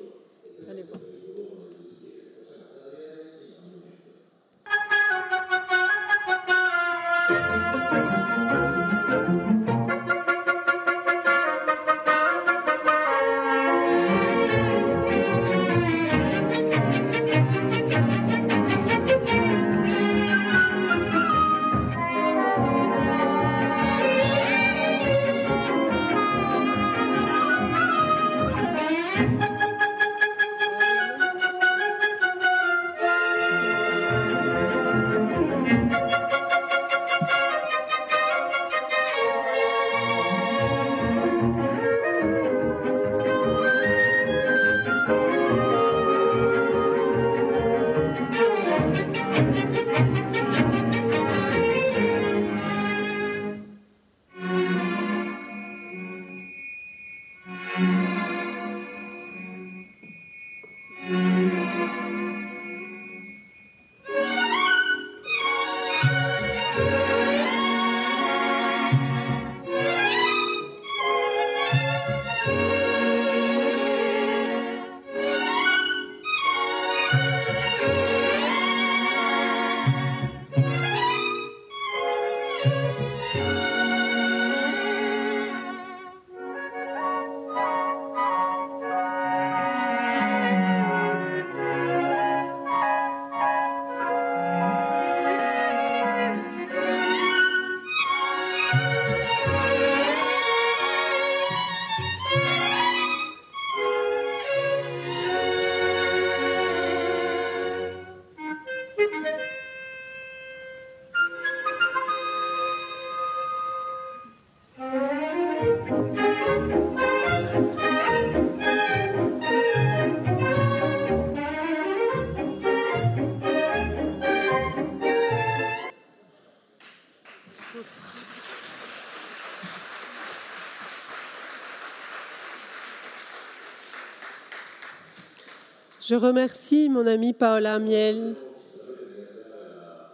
Je 136.08 136.13
remercie 136.13 136.88
mon 136.88 137.08
amie 137.08 137.34
Paola 137.34 137.80
Miel 137.80 138.36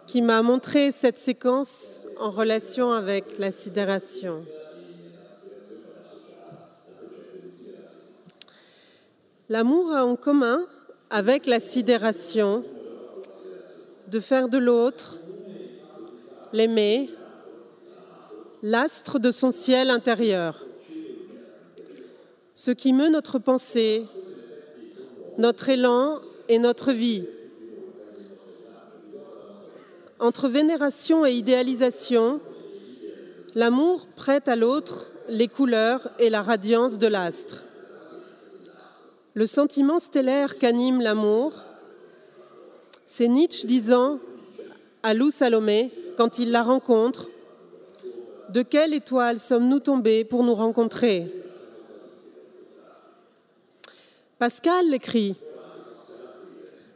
qui 0.08 0.22
m'a 0.22 0.42
montré 0.42 0.94
cette 0.94 1.20
séquence 1.20 2.00
en 2.18 2.32
relation 2.32 2.94
avec 2.94 3.38
la 3.40 3.52
sidération. 3.52 4.46
L'amour 9.50 9.92
a 9.92 10.06
en 10.06 10.16
commun 10.16 10.66
avec 11.10 11.46
la 11.46 11.60
sidération 11.60 12.64
de 14.08 14.22
faire 14.22 14.48
de 14.48 14.60
l'autre, 14.60 15.18
l'aimer, 16.54 17.10
l'astre 18.62 19.20
de 19.20 19.32
son 19.32 19.52
ciel 19.52 19.90
intérieur, 19.90 20.64
ce 22.56 22.72
qui 22.72 22.94
meut 22.94 23.10
notre 23.10 23.40
pensée, 23.40 24.06
notre 25.42 25.70
élan 25.70 26.20
et 26.50 26.60
notre 26.60 26.92
vie. 26.92 27.26
Entre 30.20 30.48
vénération 30.48 31.26
et 31.26 31.32
idéalisation, 31.32 32.40
l'amour 33.56 34.06
prête 34.16 34.48
à 34.48 34.56
l'autre 34.56 35.10
les 35.30 35.48
couleurs 35.48 36.12
et 36.20 36.30
la 36.30 36.44
radiance 36.44 37.00
de 37.00 37.08
l'astre. 37.08 37.66
Le 39.34 39.48
sentiment 39.48 39.98
stellaire 39.98 40.60
qu'anime 40.60 41.02
l'amour, 41.02 41.54
c'est 43.08 43.28
Nietzsche 43.28 43.66
disant 43.66 44.20
à 45.02 45.16
Lou 45.16 45.32
Salomé, 45.32 45.90
quand 46.18 46.38
il 46.38 46.52
la 46.52 46.62
rencontre, 46.62 47.30
De 48.50 48.62
quelle 48.62 48.94
étoile 48.94 49.40
sommes-nous 49.40 49.80
tombés 49.80 50.24
pour 50.24 50.44
nous 50.44 50.54
rencontrer? 50.54 51.41
Pascal 54.42 54.90
l'écrit 54.90 55.36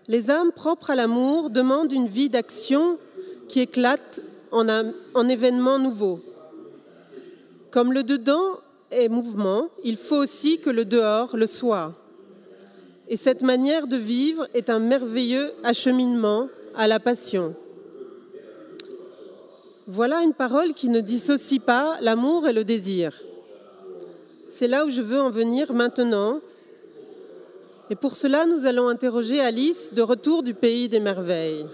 les 0.07 0.31
âmes 0.31 0.51
propres 0.51 0.89
à 0.89 0.95
l'amour 0.95 1.51
demandent 1.51 1.91
une 1.91 2.07
vie 2.07 2.27
d'action 2.27 2.97
qui 3.47 3.59
éclate 3.59 4.19
en, 4.51 4.65
en 5.13 5.29
événements 5.29 5.77
nouveaux. 5.77 6.19
Comme 7.69 7.93
le 7.93 8.03
dedans 8.03 8.59
est 8.89 9.09
mouvement, 9.09 9.69
il 9.83 9.95
faut 9.95 10.15
aussi 10.15 10.57
que 10.57 10.71
le 10.71 10.85
dehors 10.85 11.37
le 11.37 11.45
soit. 11.45 11.93
Et 13.09 13.15
cette 13.15 13.43
manière 13.43 13.85
de 13.85 13.97
vivre 13.97 14.47
est 14.55 14.71
un 14.71 14.79
merveilleux 14.79 15.53
acheminement 15.63 16.49
à 16.75 16.87
la 16.87 16.99
passion. 16.99 17.53
Voilà 19.85 20.23
une 20.23 20.33
parole 20.33 20.73
qui 20.73 20.89
ne 20.89 20.99
dissocie 20.99 21.61
pas 21.61 21.97
l'amour 22.01 22.47
et 22.47 22.53
le 22.53 22.63
désir. 22.63 23.13
C'est 24.49 24.67
là 24.67 24.83
où 24.83 24.89
je 24.89 25.03
veux 25.03 25.21
en 25.21 25.29
venir 25.29 25.73
maintenant. 25.73 26.41
Et 27.89 27.95
pour 27.95 28.15
cela, 28.15 28.47
nous 28.47 28.65
allons 28.65 28.87
interroger 28.87 29.39
Alice 29.41 29.93
de 29.93 30.01
retour 30.01 30.41
du 30.41 30.55
pays 30.55 30.89
des 30.89 30.99
merveilles. 30.99 31.67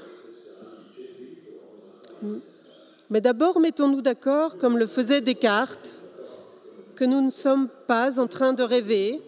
Mais 3.10 3.22
d'abord, 3.22 3.60
mettons-nous 3.60 4.02
d'accord, 4.02 4.58
comme 4.58 4.78
le 4.78 4.88
faisait 4.88 5.22
Descartes, 5.22 6.02
que 6.96 7.06
nous 7.06 7.22
ne 7.22 7.30
sommes 7.30 7.70
pas 7.88 8.20
en 8.20 8.28
train 8.28 8.54
de 8.54 8.64
rêver 8.64 9.22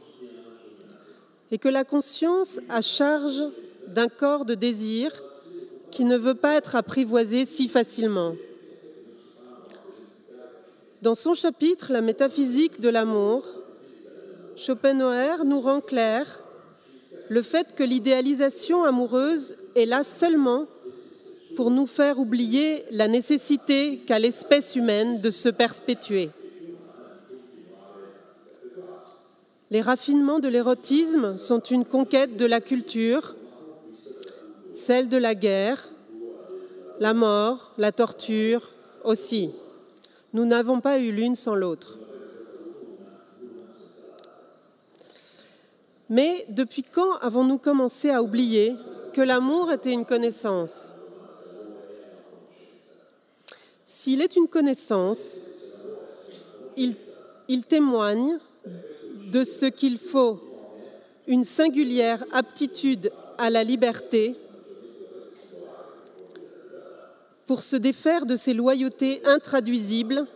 et 1.51 1.57
que 1.57 1.69
la 1.69 1.85
conscience 1.85 2.59
a 2.69 2.81
charge 2.81 3.43
d'un 3.87 4.09
corps 4.09 4.43
de 4.43 4.53
désir 4.53 5.11
qui 5.89 6.03
ne 6.03 6.17
veut 6.17 6.35
pas 6.35 6.55
être 6.55 6.75
apprivoisé 6.75 7.45
si 7.45 7.67
facilement. 7.67 8.35
Dans 11.01 11.15
son 11.15 11.33
chapitre 11.33 11.91
La 11.91 12.01
métaphysique 12.01 12.81
de 12.81 12.89
l'amour, 12.89 13.45
Schopenhauer 14.55 15.45
nous 15.45 15.61
rend 15.61 15.81
clair 15.81 16.42
le 17.29 17.41
fait 17.41 17.75
que 17.75 17.83
l'idéalisation 17.83 18.83
amoureuse 18.83 19.55
est 19.75 19.86
là 19.86 20.03
seulement 20.03 20.67
pour 21.55 21.71
nous 21.71 21.86
faire 21.86 22.19
oublier 22.19 22.83
la 22.91 23.07
nécessité 23.07 23.99
qu'a 24.05 24.19
l'espèce 24.19 24.75
humaine 24.75 25.21
de 25.21 25.31
se 25.31 25.49
perpétuer. 25.49 26.29
Les 29.71 29.81
raffinements 29.81 30.39
de 30.39 30.47
l'érotisme 30.47 31.38
sont 31.38 31.59
une 31.59 31.86
conquête 31.86 32.38
de 32.38 32.45
la 32.45 32.62
culture, 32.62 33.36
celle 34.73 35.09
de 35.09 35.17
la 35.17 35.33
guerre, 35.33 35.89
la 36.99 37.13
mort, 37.13 37.71
la 37.77 37.91
torture 37.91 38.69
aussi. 39.03 39.49
Nous 40.33 40.45
n'avons 40.45 40.79
pas 40.79 40.99
eu 40.99 41.12
l'une 41.12 41.36
sans 41.36 41.55
l'autre. 41.55 41.97
Mais 46.09 46.45
depuis 46.49 46.83
quand 46.83 47.17
avons-nous 47.21 47.57
commencé 47.57 48.09
à 48.09 48.21
oublier 48.21 48.75
que 49.13 49.21
l'amour 49.21 49.71
était 49.71 49.91
une 49.91 50.05
connaissance? 50.05 50.93
S'il 53.85 54.21
est 54.21 54.35
une 54.35 54.49
connaissance, 54.49 55.37
il, 56.75 56.95
témoigne 57.63 58.37
de 59.31 59.45
ce 59.45 59.65
qu'il 59.65 59.97
faut. 59.97 60.39
Une 61.27 61.45
singulière 61.45 62.25
aptitude 62.33 63.13
à 63.37 63.49
la 63.49 63.63
liberté 63.63 64.35
pour 67.45 67.63
se 67.63 67.77
défaire 67.77 68.25
de 68.25 68.35
ses 68.35 68.53
loyautés 68.53 69.21
intraduisibles 69.25 70.27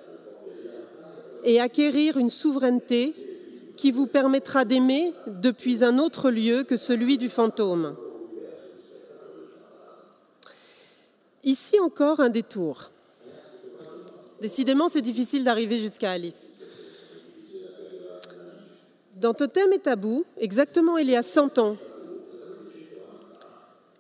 et 1.44 1.60
acquérir 1.60 2.18
une 2.18 2.30
souveraineté 2.30 3.16
qui 3.78 3.92
vous 3.92 4.08
permettra 4.08 4.66
d'aimer 4.66 5.14
depuis 5.28 5.84
un 5.84 6.00
autre 6.00 6.30
lieu 6.30 6.64
que 6.64 6.76
celui 6.76 7.18
du 7.18 7.30
fantôme. 7.30 7.96
Ici 11.44 11.80
encore 11.80 12.20
un 12.20 12.30
détour. 12.30 12.92
Décidément, 14.42 14.90
c'est 14.90 15.02
difficile 15.02 15.44
d'arriver 15.44 15.80
jusqu'à 15.80 16.12
Alice. 16.12 16.52
Dans 19.16 19.34
Totem 19.34 19.72
et 19.72 19.80
Tabou, 19.80 20.26
exactement 20.38 20.98
il 20.98 21.10
y 21.10 21.16
a 21.16 21.24
100 21.24 21.58
ans, 21.58 21.78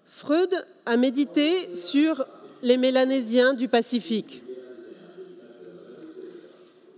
Freud 0.06 0.54
a 0.86 0.98
médité 0.98 1.74
sur 1.76 2.26
les 2.62 2.78
Mélanésiens 2.78 3.54
du 3.54 3.68
Pacifique. 3.68 4.44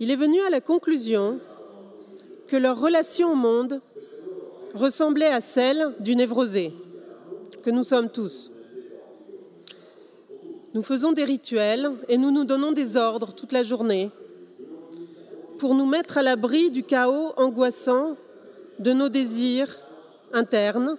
Il 0.00 0.10
est 0.10 0.16
venu 0.16 0.40
à 0.42 0.50
la 0.50 0.60
conclusion 0.60 1.38
que 2.50 2.56
leur 2.56 2.80
relation 2.80 3.30
au 3.30 3.36
monde 3.36 3.80
ressemblait 4.74 5.32
à 5.32 5.40
celle 5.40 5.94
du 6.00 6.16
névrosé, 6.16 6.72
que 7.62 7.70
nous 7.70 7.84
sommes 7.84 8.10
tous. 8.10 8.50
Nous 10.74 10.82
faisons 10.82 11.12
des 11.12 11.22
rituels 11.22 11.92
et 12.08 12.18
nous 12.18 12.32
nous 12.32 12.44
donnons 12.44 12.72
des 12.72 12.96
ordres 12.96 13.32
toute 13.34 13.52
la 13.52 13.62
journée 13.62 14.10
pour 15.58 15.76
nous 15.76 15.86
mettre 15.86 16.18
à 16.18 16.22
l'abri 16.22 16.72
du 16.72 16.82
chaos 16.82 17.32
angoissant 17.36 18.16
de 18.80 18.92
nos 18.92 19.08
désirs 19.08 19.78
internes 20.32 20.96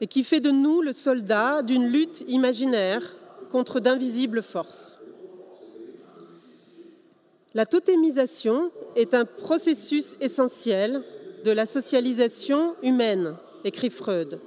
et 0.00 0.08
qui 0.08 0.24
fait 0.24 0.40
de 0.40 0.50
nous 0.50 0.82
le 0.82 0.92
soldat 0.92 1.62
d'une 1.62 1.86
lutte 1.86 2.24
imaginaire 2.26 3.14
contre 3.48 3.78
d'invisibles 3.78 4.42
forces. 4.42 4.98
La 7.54 7.66
totémisation 7.66 8.70
est 8.96 9.14
un 9.14 9.24
processus 9.24 10.16
essentiel 10.20 11.02
de 11.44 11.50
la 11.50 11.66
socialisation 11.66 12.74
humaine, 12.82 13.36
écrit 13.64 13.90
Freud. 13.90 14.40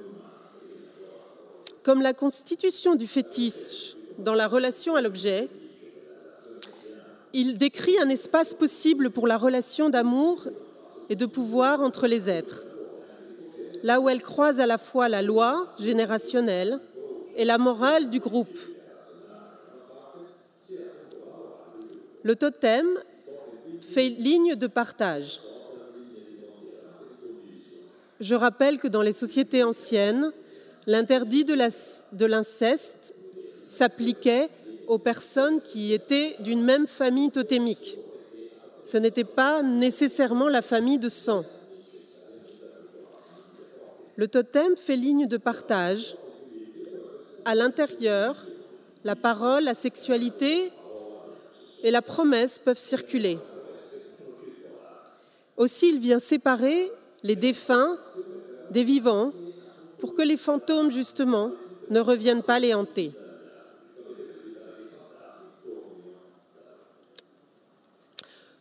Comme 1.83 2.01
la 2.01 2.13
constitution 2.13 2.95
du 2.95 3.07
fétiche 3.07 3.95
dans 4.19 4.33
la 4.33 4.47
relation 4.47 4.95
à 4.95 5.01
l'objet, 5.01 5.47
il 7.33 7.57
décrit 7.57 7.97
un 7.99 8.09
espace 8.09 8.53
possible 8.53 9.09
pour 9.09 9.27
la 9.27 9.37
relation 9.37 9.89
d'amour 9.89 10.45
et 11.09 11.15
de 11.15 11.25
pouvoir 11.25 11.81
entre 11.81 12.07
les 12.07 12.29
êtres 12.29 12.67
là 13.83 13.99
où 13.99 14.09
elle 14.09 14.21
croise 14.21 14.59
à 14.59 14.65
la 14.65 14.77
fois 14.77 15.09
la 15.09 15.21
loi 15.21 15.73
générationnelle 15.79 16.79
et 17.35 17.45
la 17.45 17.57
morale 17.57 18.09
du 18.09 18.19
groupe. 18.19 18.57
Le 22.27 22.35
totem 22.35 22.85
fait 23.79 24.09
ligne 24.09 24.55
de 24.55 24.67
partage. 24.67 25.39
Je 28.19 28.35
rappelle 28.35 28.79
que 28.79 28.89
dans 28.89 29.01
les 29.01 29.13
sociétés 29.13 29.63
anciennes, 29.63 30.33
l'interdit 30.87 31.45
de 31.45 32.25
l'inceste 32.25 33.15
s'appliquait 33.65 34.49
aux 34.87 34.97
personnes 34.97 35.61
qui 35.61 35.93
étaient 35.93 36.35
d'une 36.41 36.61
même 36.61 36.85
famille 36.85 37.31
totémique. 37.31 37.97
Ce 38.83 38.97
n'était 38.97 39.23
pas 39.23 39.63
nécessairement 39.63 40.49
la 40.49 40.61
famille 40.61 40.99
de 40.99 41.07
sang. 41.07 41.45
Le 44.17 44.27
totem 44.27 44.75
fait 44.75 44.97
ligne 44.97 45.27
de 45.27 45.37
partage. 45.37 46.17
À 47.45 47.55
l'intérieur, 47.55 48.35
la 49.05 49.15
parole, 49.15 49.63
la 49.63 49.75
sexualité 49.75 50.73
et 51.83 51.91
la 51.91 52.01
promesse 52.01 52.59
peuvent 52.59 52.79
circuler. 52.79 53.37
Aussi, 55.55 55.89
il 55.89 55.99
vient 55.99 56.19
séparer 56.19 56.91
les 57.23 57.35
défunts 57.35 57.97
des 58.71 58.83
vivants 58.83 59.31
pour 59.99 60.15
que 60.15 60.21
les 60.21 60.37
fantômes, 60.37 60.91
justement, 60.91 61.51
ne 61.89 61.99
reviennent 61.99 62.43
pas 62.43 62.59
les 62.59 62.73
hanter. 62.73 63.11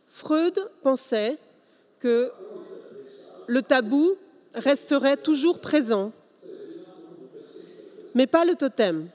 Freud 0.07 0.59
pensait 0.81 1.37
que 1.99 2.31
le 3.45 3.61
tabou 3.61 4.15
resterait 4.55 5.17
toujours 5.17 5.59
présent, 5.59 6.11
mais 8.15 8.25
pas 8.27 8.43
le 8.43 8.55
totem. 8.55 9.07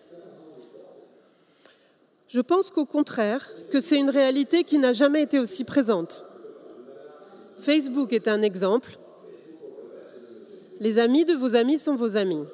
Je 2.33 2.41
pense 2.41 2.71
qu'au 2.71 2.87
contraire, 2.87 3.47
que 3.71 3.83
c'est 3.83 3.99
une 3.99 4.09
réalité 4.09 4.65
qui 4.65 4.79
n'a 4.79 4.95
jamais 4.95 5.21
été 5.21 5.39
aussi 5.39 5.65
présente. 5.65 6.25
Facebook 7.59 8.15
est 8.15 8.27
un 8.27 8.41
exemple. 8.41 8.99
Les 10.81 10.99
amis 10.99 11.27
de 11.27 11.35
vos 11.35 11.57
amis 11.57 11.79
sont 11.79 11.95
vos 11.95 12.17
amis. 12.17 12.45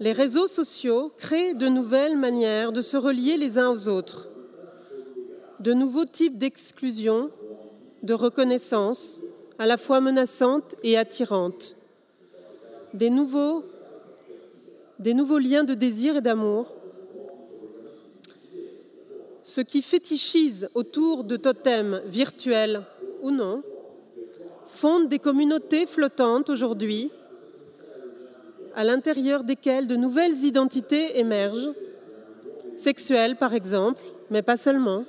Les 0.00 0.12
réseaux 0.12 0.48
sociaux 0.48 1.12
créent 1.16 1.54
de 1.54 1.68
nouvelles 1.68 2.18
manières 2.18 2.72
de 2.72 2.82
se 2.82 2.98
relier 2.98 3.38
les 3.38 3.56
uns 3.56 3.70
aux 3.70 3.88
autres, 3.88 4.28
de 5.60 5.72
nouveaux 5.72 6.04
types 6.04 6.36
d'exclusion, 6.36 7.30
de 8.02 8.12
reconnaissance, 8.12 9.22
à 9.58 9.64
la 9.64 9.78
fois 9.78 10.02
menaçante 10.02 10.74
et 10.82 10.98
attirante. 10.98 11.76
Des 12.92 13.08
nouveaux, 13.08 13.64
liens 15.38 15.64
de 15.64 15.72
désir 15.72 16.16
et 16.16 16.20
d'amour. 16.20 16.81
Ce 19.44 19.60
qui 19.60 19.82
fétichise 19.82 20.68
autour 20.74 21.24
de 21.24 21.36
totems 21.36 22.00
virtuels 22.06 22.82
ou 23.22 23.30
non 23.30 23.62
fonde 24.66 25.08
des 25.08 25.18
communautés 25.18 25.86
flottantes 25.86 26.48
aujourd'hui 26.48 27.10
à 28.74 28.84
l'intérieur 28.84 29.44
desquels 29.44 29.86
de 29.86 29.96
nouvelles 29.96 30.44
identités 30.44 31.18
émergent, 31.18 31.72
sexuelles 32.76 33.36
par 33.36 33.52
exemple, 33.52 34.00
mais 34.30 34.42
pas 34.42 34.56
seulement. 34.56 35.04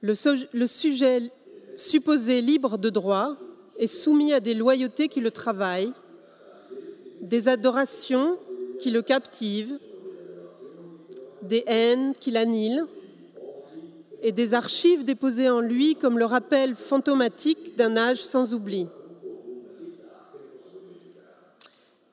Le, 0.00 0.14
le 0.52 0.66
sujet 0.66 1.22
supposé 1.76 2.40
libre 2.40 2.78
de 2.78 2.90
droit 2.90 3.34
est 3.78 3.86
soumis 3.86 4.32
à 4.32 4.40
des 4.40 4.54
loyautés 4.54 5.08
qui 5.08 5.20
le 5.20 5.30
travaillent, 5.30 5.92
des 7.20 7.48
adorations 7.48 8.38
qui 8.80 8.90
le 8.90 9.02
captivent, 9.02 9.78
des 11.42 11.64
haines 11.66 12.14
qui 12.18 12.30
l'annihilent, 12.30 12.86
et 14.22 14.32
des 14.32 14.54
archives 14.54 15.04
déposées 15.04 15.48
en 15.48 15.60
lui 15.60 15.94
comme 15.94 16.18
le 16.18 16.24
rappel 16.24 16.74
fantomatique 16.74 17.76
d'un 17.76 17.96
âge 17.96 18.18
sans 18.18 18.52
oubli. 18.52 18.86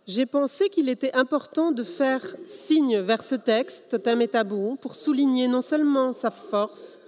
J'ai 0.07 0.27
pensé 0.27 0.69
qu'il 0.69 0.87
était 0.87 1.15
important 1.15 1.71
de 1.71 1.81
faire 1.81 2.35
signe 2.45 2.99
vers 2.99 3.23
ce 3.23 3.33
texte, 3.33 3.85
Totem 3.89 4.21
et 4.21 4.27
Tabou, 4.27 4.77
pour 4.79 4.93
souligner 4.93 5.47
non 5.47 5.61
seulement 5.61 6.13
sa 6.13 6.29
force, 6.29 6.99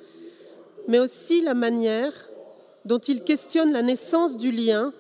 mais 0.87 0.97
aussi 0.97 1.41
la 1.41 1.53
manière 1.53 2.11
dont 2.85 2.97
il 2.97 3.23
questionne 3.23 3.71
la 3.71 3.83
naissance 3.83 4.35
du 4.35 4.51
lien 4.51 4.93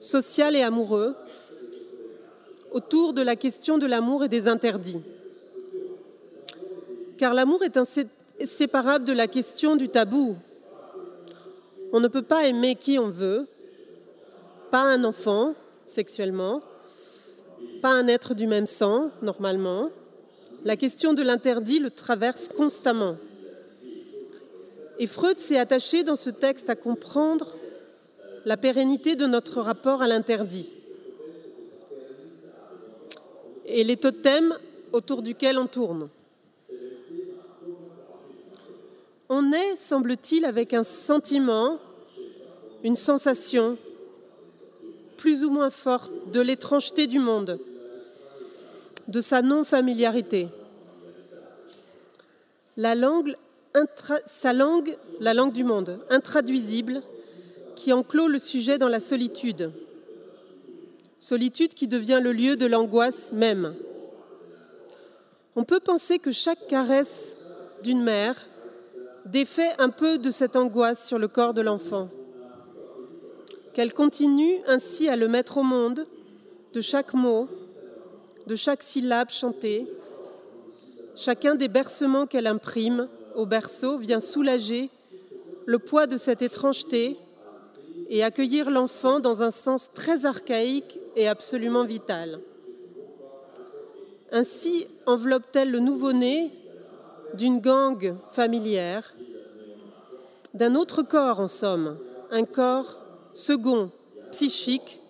social 0.00 0.56
et 0.56 0.62
amoureux 0.62 1.14
autour 2.72 3.12
de 3.12 3.20
la 3.20 3.36
question 3.36 3.76
de 3.76 3.84
l'amour 3.84 4.24
et 4.24 4.28
des 4.28 4.48
interdits. 4.48 5.00
Car 7.22 7.34
l'amour 7.34 7.62
est 7.62 7.76
inséparable 7.76 9.04
de 9.04 9.12
la 9.12 9.28
question 9.28 9.76
du 9.76 9.88
tabou. 9.88 10.34
On 11.92 12.00
ne 12.00 12.08
peut 12.08 12.22
pas 12.22 12.48
aimer 12.48 12.74
qui 12.74 12.98
on 12.98 13.10
veut, 13.10 13.46
pas 14.72 14.82
un 14.82 15.04
enfant 15.04 15.54
sexuellement, 15.86 16.62
pas 17.80 17.90
un 17.90 18.08
être 18.08 18.34
du 18.34 18.48
même 18.48 18.66
sang 18.66 19.12
normalement. 19.22 19.90
La 20.64 20.76
question 20.76 21.14
de 21.14 21.22
l'interdit 21.22 21.78
le 21.78 21.90
traverse 21.90 22.48
constamment. 22.48 23.16
Et 24.98 25.06
Freud 25.06 25.38
s'est 25.38 25.60
attaché 25.60 26.02
dans 26.02 26.16
ce 26.16 26.30
texte 26.30 26.70
à 26.70 26.74
comprendre 26.74 27.52
la 28.44 28.56
pérennité 28.56 29.14
de 29.14 29.28
notre 29.28 29.60
rapport 29.60 30.02
à 30.02 30.08
l'interdit 30.08 30.72
et 33.66 33.84
les 33.84 33.96
totems 33.96 34.58
autour 34.90 35.22
duquel 35.22 35.56
on 35.56 35.68
tourne. 35.68 36.08
On 39.34 39.50
est, 39.50 39.76
semble-t-il, 39.76 40.44
avec 40.44 40.74
un 40.74 40.84
sentiment, 40.84 41.78
une 42.84 42.96
sensation 42.96 43.78
plus 45.16 45.42
ou 45.42 45.48
moins 45.48 45.70
forte 45.70 46.12
de 46.32 46.40
l'étrangeté 46.42 47.06
du 47.06 47.18
monde, 47.18 47.58
de 49.08 49.22
sa 49.22 49.40
non-familiarité. 49.40 50.48
Sa 52.76 52.94
langue, 54.52 54.98
la 55.18 55.32
langue 55.32 55.54
du 55.54 55.64
monde, 55.64 55.98
intraduisible, 56.10 57.00
qui 57.74 57.94
enclôt 57.94 58.28
le 58.28 58.38
sujet 58.38 58.76
dans 58.76 58.88
la 58.88 59.00
solitude, 59.00 59.72
solitude 61.18 61.72
qui 61.72 61.88
devient 61.88 62.20
le 62.22 62.34
lieu 62.34 62.56
de 62.56 62.66
l'angoisse 62.66 63.32
même. 63.32 63.74
On 65.56 65.64
peut 65.64 65.80
penser 65.80 66.18
que 66.18 66.32
chaque 66.32 66.66
caresse 66.66 67.38
d'une 67.82 68.02
mère 68.02 68.36
défait 69.26 69.72
un 69.78 69.90
peu 69.90 70.18
de 70.18 70.30
cette 70.30 70.56
angoisse 70.56 71.06
sur 71.06 71.18
le 71.18 71.28
corps 71.28 71.54
de 71.54 71.60
l'enfant, 71.60 72.08
qu'elle 73.74 73.94
continue 73.94 74.58
ainsi 74.66 75.08
à 75.08 75.16
le 75.16 75.28
mettre 75.28 75.58
au 75.58 75.62
monde 75.62 76.06
de 76.72 76.80
chaque 76.80 77.14
mot, 77.14 77.48
de 78.46 78.56
chaque 78.56 78.82
syllabe 78.82 79.30
chantée. 79.30 79.86
Chacun 81.14 81.54
des 81.54 81.68
bercements 81.68 82.26
qu'elle 82.26 82.46
imprime 82.46 83.08
au 83.34 83.46
berceau 83.46 83.98
vient 83.98 84.20
soulager 84.20 84.90
le 85.66 85.78
poids 85.78 86.06
de 86.06 86.16
cette 86.16 86.42
étrangeté 86.42 87.16
et 88.08 88.24
accueillir 88.24 88.70
l'enfant 88.70 89.20
dans 89.20 89.42
un 89.42 89.50
sens 89.50 89.90
très 89.94 90.26
archaïque 90.26 90.98
et 91.16 91.28
absolument 91.28 91.84
vitale. 91.84 92.40
Ainsi 94.32 94.86
enveloppe-t-elle 95.06 95.70
le 95.70 95.80
nouveau-né 95.80 96.50
d'une 97.34 97.60
gangue 97.60 98.14
familière, 98.30 99.14
d'un 100.54 100.74
autre 100.74 101.02
corps 101.02 101.40
en 101.40 101.48
somme, 101.48 101.98
un 102.30 102.44
corps 102.44 102.98
second, 103.32 103.90
psychique, 104.30 105.00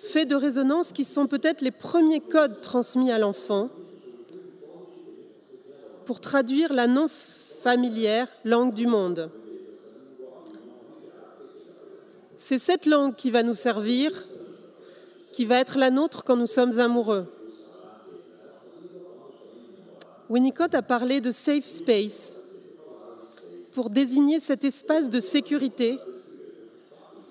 fait 0.00 0.26
de 0.26 0.34
résonances 0.34 0.92
qui 0.92 1.04
sont 1.04 1.26
peut-être 1.26 1.60
les 1.60 1.70
premiers 1.70 2.20
codes 2.20 2.60
transmis 2.60 3.12
à 3.12 3.18
l'enfant 3.18 3.68
pour 6.04 6.20
traduire 6.20 6.72
la 6.72 6.86
non 6.86 7.06
familière 7.62 8.28
langue 8.44 8.74
du 8.74 8.86
monde. 8.86 9.30
C'est 12.36 12.58
cette 12.58 12.86
langue 12.86 13.14
qui 13.14 13.30
va 13.30 13.42
nous 13.42 13.54
servir 13.54 14.24
qui 15.32 15.44
va 15.44 15.58
être 15.58 15.78
la 15.78 15.90
nôtre 15.90 16.24
quand 16.24 16.36
nous 16.36 16.46
sommes 16.46 16.78
amoureux. 16.80 17.26
Winnicott 20.30 20.76
a 20.76 20.82
parlé 20.82 21.20
de 21.20 21.32
safe 21.32 21.64
space 21.64 22.38
pour 23.72 23.90
désigner 23.90 24.38
cet 24.38 24.64
espace 24.64 25.10
de 25.10 25.18
sécurité 25.18 25.98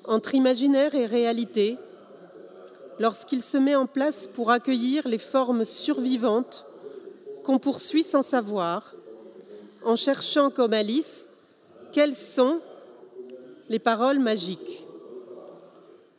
entre 0.04 0.36
imaginaire 0.36 0.94
et 0.96 1.06
réalité 1.06 1.78
lorsqu'il 3.00 3.42
se 3.42 3.58
met 3.58 3.74
en 3.74 3.86
place 3.86 4.28
pour 4.28 4.52
accueillir 4.52 5.08
les 5.08 5.18
formes 5.18 5.64
survivantes 5.64 6.66
qu'on 7.46 7.58
poursuit 7.58 8.04
sans 8.04 8.22
savoir, 8.22 8.94
en 9.86 9.96
cherchant 9.96 10.50
comme 10.50 10.74
Alice 10.74 11.30
quelles 11.94 12.18
sont 12.18 12.60
les 13.70 13.80
paroles 13.80 14.20
magiques, 14.20 14.86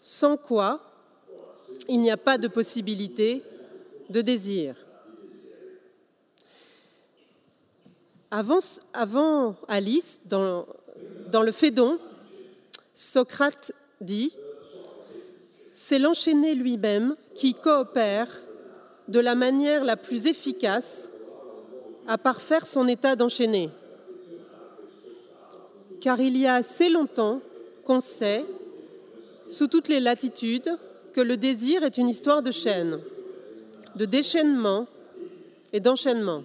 sans 0.01 0.39
quoi 0.39 0.81
il 1.91 2.01
n'y 2.01 2.11
a 2.11 2.17
pas 2.17 2.39
de 2.39 2.49
possibilité 2.49 3.43
de 4.09 4.23
désir. 4.23 4.77
Avant, 8.31 9.57
Alice, 9.67 10.21
dans, 10.27 10.67
le 11.43 11.53
Phédon, 11.53 11.99
Socrate 12.95 13.73
dit 14.01 14.33
C'est 15.75 15.99
l'enchaîné 15.99 16.55
lui-même 16.55 17.17
qui 17.35 17.55
coopère 17.55 18.41
de 19.09 19.19
la 19.19 19.35
manière 19.35 19.85
la 19.85 19.97
plus 19.97 20.27
efficace 20.27 21.11
à 22.07 22.19
parfaire 22.19 22.67
son 22.67 22.87
état 22.87 23.17
d'enchaîné. 23.17 23.69
Car 26.01 26.21
il 26.21 26.37
y 26.37 26.47
a 26.47 26.55
assez 26.55 26.89
longtemps 26.89 27.41
qu'on 27.85 28.01
sait, 28.01 28.45
sous 29.51 29.67
toutes 29.67 29.89
les 29.89 30.01
latitudes, 30.01 30.79
que 31.13 31.21
le 31.21 31.37
désir 31.37 31.83
est 31.83 31.99
une 31.99 32.09
histoire 32.09 32.43
de 32.43 32.53
chaîne, 32.53 33.01
de 33.97 34.05
déchaînement 34.05 34.87
et 35.73 35.81
d'enchaînement. 35.81 36.45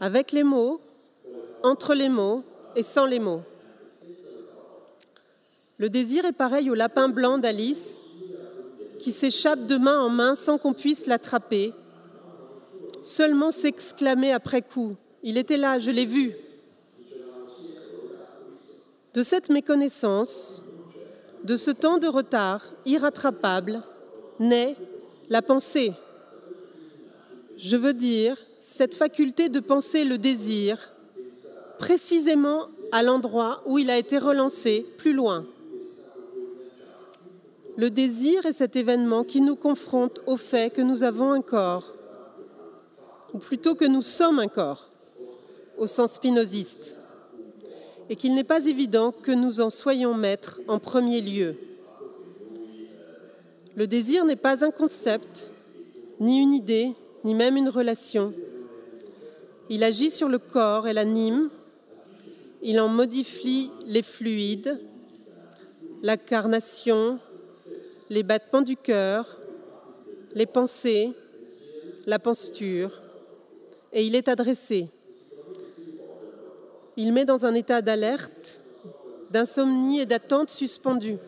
Avec 0.00 0.32
les 0.32 0.44
mots, 0.44 0.80
entre 1.62 1.94
les 1.94 2.08
mots 2.08 2.42
et 2.74 2.82
sans 2.82 3.06
les 3.06 3.20
mots. 3.20 3.42
Le 5.78 5.88
désir 5.88 6.24
est 6.24 6.32
pareil 6.32 6.70
au 6.70 6.74
lapin 6.74 7.08
blanc 7.08 7.38
d'Alice 7.38 8.00
qui 8.98 9.12
s'échappe 9.12 9.66
de 9.66 9.76
main 9.76 9.98
en 10.00 10.10
main 10.10 10.34
sans 10.34 10.58
qu'on 10.58 10.74
puisse 10.74 11.06
l'attraper, 11.06 11.72
seulement 13.02 13.50
s'exclamer 13.50 14.32
après 14.32 14.62
coup 14.62 14.96
Il 15.22 15.38
était 15.38 15.56
là, 15.56 15.78
je 15.78 15.90
l'ai 15.90 16.06
vu. 16.06 16.34
De 19.14 19.22
cette 19.22 19.48
méconnaissance, 19.48 20.62
de 21.44 21.56
ce 21.56 21.70
temps 21.70 21.98
de 21.98 22.06
retard 22.06 22.70
irrattrapable 22.84 23.82
naît 24.38 24.76
la 25.30 25.42
pensée. 25.42 25.92
Je 27.56 27.76
veux 27.76 27.94
dire, 27.94 28.36
cette 28.60 28.94
faculté 28.94 29.48
de 29.48 29.58
penser 29.58 30.04
le 30.04 30.18
désir 30.18 30.92
précisément 31.78 32.66
à 32.92 33.02
l'endroit 33.02 33.62
où 33.64 33.78
il 33.78 33.88
a 33.88 33.96
été 33.96 34.18
relancé 34.18 34.86
plus 34.98 35.14
loin. 35.14 35.46
Le 37.78 37.88
désir 37.88 38.44
est 38.44 38.52
cet 38.52 38.76
événement 38.76 39.24
qui 39.24 39.40
nous 39.40 39.56
confronte 39.56 40.20
au 40.26 40.36
fait 40.36 40.70
que 40.70 40.82
nous 40.82 41.02
avons 41.04 41.32
un 41.32 41.40
corps, 41.40 41.94
ou 43.32 43.38
plutôt 43.38 43.74
que 43.74 43.86
nous 43.86 44.02
sommes 44.02 44.38
un 44.38 44.48
corps, 44.48 44.90
au 45.78 45.86
sens 45.86 46.12
spinoziste 46.12 46.98
et 48.10 48.16
qu'il 48.16 48.34
n'est 48.34 48.44
pas 48.44 48.66
évident 48.66 49.10
que 49.10 49.32
nous 49.32 49.60
en 49.60 49.70
soyons 49.70 50.12
maîtres 50.12 50.60
en 50.68 50.78
premier 50.78 51.22
lieu. 51.22 51.56
Le 53.74 53.86
désir 53.86 54.26
n'est 54.26 54.36
pas 54.36 54.64
un 54.66 54.70
concept, 54.70 55.50
ni 56.18 56.42
une 56.42 56.52
idée, 56.52 56.92
ni 57.24 57.34
même 57.34 57.56
une 57.56 57.70
relation. 57.70 58.34
Il 59.72 59.84
agit 59.84 60.10
sur 60.10 60.28
le 60.28 60.38
corps 60.38 60.88
et 60.88 60.92
l'anime, 60.92 61.48
il 62.60 62.80
en 62.80 62.88
modifie 62.88 63.70
les 63.86 64.02
fluides, 64.02 64.80
la 66.02 66.16
carnation, 66.16 67.20
les 68.10 68.24
battements 68.24 68.62
du 68.62 68.76
cœur, 68.76 69.38
les 70.34 70.46
pensées, 70.46 71.12
la 72.06 72.18
posture, 72.18 73.00
et 73.92 74.04
il 74.04 74.16
est 74.16 74.26
adressé. 74.26 74.88
Il 76.96 77.12
met 77.12 77.24
dans 77.24 77.46
un 77.46 77.54
état 77.54 77.80
d'alerte, 77.80 78.62
d'insomnie 79.30 80.00
et 80.00 80.06
d'attente 80.06 80.50
suspendue. 80.50 81.18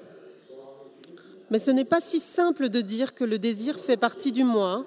Mais 1.53 1.61
ce 1.61 1.71
n'est 1.71 1.85
pas 1.85 2.01
si 2.01 2.19
simple 2.19 2.71
de 2.71 2.81
dire 2.81 3.15
que 3.15 3.23
le 3.23 3.39
désir 3.39 3.79
fait 3.79 3.97
partie 3.97 4.33
du 4.33 4.43
moi. 4.43 4.85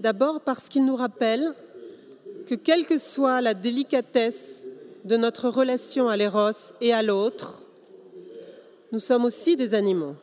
D'abord 0.00 0.40
parce 0.40 0.68
qu'il 0.68 0.84
nous 0.84 0.96
rappelle 0.96 1.54
que 2.46 2.54
quelle 2.54 2.86
que 2.86 2.98
soit 2.98 3.40
la 3.40 3.54
délicatesse 3.54 4.66
de 5.04 5.16
notre 5.16 5.48
relation 5.48 6.08
à 6.08 6.16
l'éros 6.16 6.74
et 6.80 6.92
à 6.92 7.02
l'autre, 7.02 7.62
nous 8.92 9.00
sommes 9.00 9.24
aussi 9.24 9.56
des 9.56 9.74
animaux. 9.74 10.14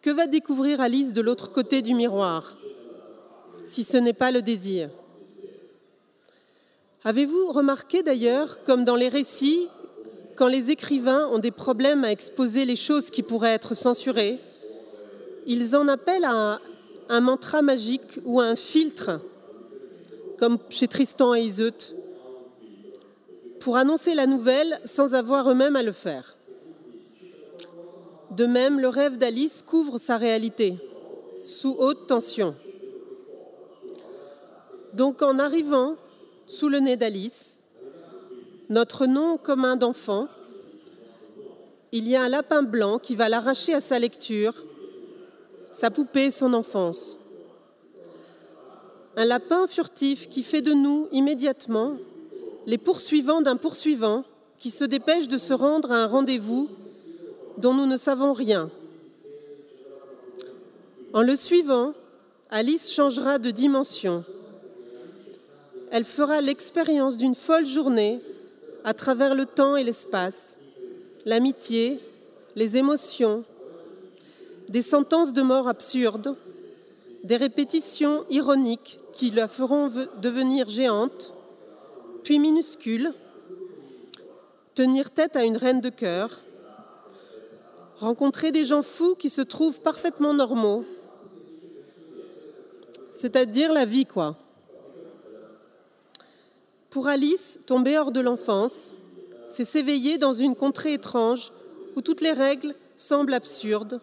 Que 0.00 0.10
va 0.10 0.26
découvrir 0.26 0.80
Alice 0.80 1.12
de 1.12 1.20
l'autre 1.20 1.52
côté 1.52 1.80
du 1.82 1.94
miroir, 1.94 2.56
si 3.64 3.84
ce 3.84 3.96
n'est 3.96 4.12
pas 4.12 4.32
le 4.32 4.42
désir? 4.42 4.90
Avez-vous 7.04 7.52
remarqué 7.52 8.02
d'ailleurs, 8.02 8.62
comme 8.64 8.84
dans 8.84 8.96
les 8.96 9.08
récits, 9.08 9.68
quand 10.34 10.48
les 10.48 10.70
écrivains 10.70 11.28
ont 11.28 11.38
des 11.38 11.50
problèmes 11.50 12.04
à 12.04 12.10
exposer 12.10 12.64
les 12.64 12.76
choses 12.76 13.10
qui 13.10 13.22
pourraient 13.22 13.54
être 13.54 13.74
censurées, 13.74 14.40
ils 15.46 15.74
en 15.76 15.88
appellent 15.88 16.24
à 16.24 16.60
un 17.12 17.20
mantra 17.20 17.60
magique 17.60 18.20
ou 18.24 18.40
un 18.40 18.56
filtre, 18.56 19.20
comme 20.38 20.56
chez 20.70 20.88
Tristan 20.88 21.34
et 21.34 21.42
Iseut, 21.42 21.94
pour 23.60 23.76
annoncer 23.76 24.14
la 24.14 24.26
nouvelle 24.26 24.80
sans 24.86 25.14
avoir 25.14 25.50
eux-mêmes 25.50 25.76
à 25.76 25.82
le 25.82 25.92
faire. 25.92 26.38
De 28.30 28.46
même, 28.46 28.80
le 28.80 28.88
rêve 28.88 29.18
d'Alice 29.18 29.62
couvre 29.62 29.98
sa 29.98 30.16
réalité, 30.16 30.74
sous 31.44 31.76
haute 31.78 32.06
tension. 32.06 32.54
Donc 34.94 35.20
en 35.20 35.38
arrivant 35.38 35.96
sous 36.46 36.70
le 36.70 36.78
nez 36.78 36.96
d'Alice, 36.96 37.60
notre 38.70 39.04
nom 39.04 39.36
commun 39.36 39.76
d'enfant, 39.76 40.28
il 41.92 42.08
y 42.08 42.16
a 42.16 42.22
un 42.22 42.30
lapin 42.30 42.62
blanc 42.62 42.98
qui 42.98 43.16
va 43.16 43.28
l'arracher 43.28 43.74
à 43.74 43.82
sa 43.82 43.98
lecture, 43.98 44.54
sa 45.72 45.90
poupée, 45.90 46.30
son 46.30 46.54
enfance. 46.54 47.16
Un 49.16 49.24
lapin 49.24 49.66
furtif 49.66 50.28
qui 50.28 50.42
fait 50.42 50.62
de 50.62 50.72
nous 50.72 51.08
immédiatement 51.12 51.96
les 52.66 52.78
poursuivants 52.78 53.42
d'un 53.42 53.56
poursuivant 53.56 54.24
qui 54.58 54.70
se 54.70 54.84
dépêche 54.84 55.28
de 55.28 55.38
se 55.38 55.52
rendre 55.52 55.90
à 55.90 55.96
un 55.96 56.06
rendez-vous 56.06 56.70
dont 57.58 57.74
nous 57.74 57.86
ne 57.86 57.96
savons 57.96 58.32
rien. 58.32 58.70
En 61.12 61.22
le 61.22 61.36
suivant, 61.36 61.92
Alice 62.50 62.92
changera 62.92 63.38
de 63.38 63.50
dimension. 63.50 64.24
Elle 65.90 66.04
fera 66.04 66.40
l'expérience 66.40 67.16
d'une 67.16 67.34
folle 67.34 67.66
journée 67.66 68.20
à 68.84 68.94
travers 68.94 69.34
le 69.34 69.44
temps 69.44 69.76
et 69.76 69.84
l'espace, 69.84 70.58
l'amitié, 71.26 72.00
les 72.56 72.76
émotions, 72.76 73.44
des 74.72 74.80
sentences 74.80 75.34
de 75.34 75.42
mort 75.42 75.68
absurdes, 75.68 76.34
des 77.24 77.36
répétitions 77.36 78.24
ironiques 78.30 78.98
qui 79.12 79.30
la 79.30 79.46
feront 79.46 79.92
devenir 80.22 80.66
géante, 80.70 81.34
puis 82.24 82.38
minuscule, 82.38 83.12
tenir 84.74 85.10
tête 85.10 85.36
à 85.36 85.44
une 85.44 85.58
reine 85.58 85.82
de 85.82 85.90
cœur, 85.90 86.40
rencontrer 87.98 88.50
des 88.50 88.64
gens 88.64 88.80
fous 88.80 89.14
qui 89.14 89.28
se 89.28 89.42
trouvent 89.42 89.82
parfaitement 89.82 90.32
normaux, 90.32 90.86
c'est-à-dire 93.10 93.74
la 93.74 93.84
vie, 93.84 94.06
quoi. 94.06 94.36
Pour 96.88 97.08
Alice, 97.08 97.60
tomber 97.66 97.98
hors 97.98 98.10
de 98.10 98.20
l'enfance, 98.20 98.94
c'est 99.50 99.66
s'éveiller 99.66 100.16
dans 100.16 100.32
une 100.32 100.56
contrée 100.56 100.94
étrange 100.94 101.52
où 101.94 102.00
toutes 102.00 102.22
les 102.22 102.32
règles 102.32 102.74
semblent 102.96 103.34
absurdes, 103.34 104.00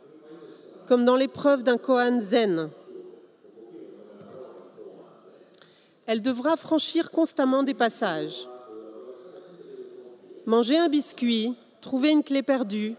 comme 0.89 1.05
dans 1.05 1.15
l'épreuve 1.15 1.61
d'un 1.61 1.77
koan 1.77 2.19
zen. 2.19 2.71
Elle 6.07 6.23
devra 6.23 6.57
franchir 6.57 7.11
constamment 7.11 7.61
des 7.61 7.75
passages. 7.75 8.47
Manger 10.47 10.79
un 10.79 10.89
biscuit, 10.89 11.53
trouver 11.79 12.09
une 12.09 12.23
clé 12.23 12.41
perdue, 12.41 12.95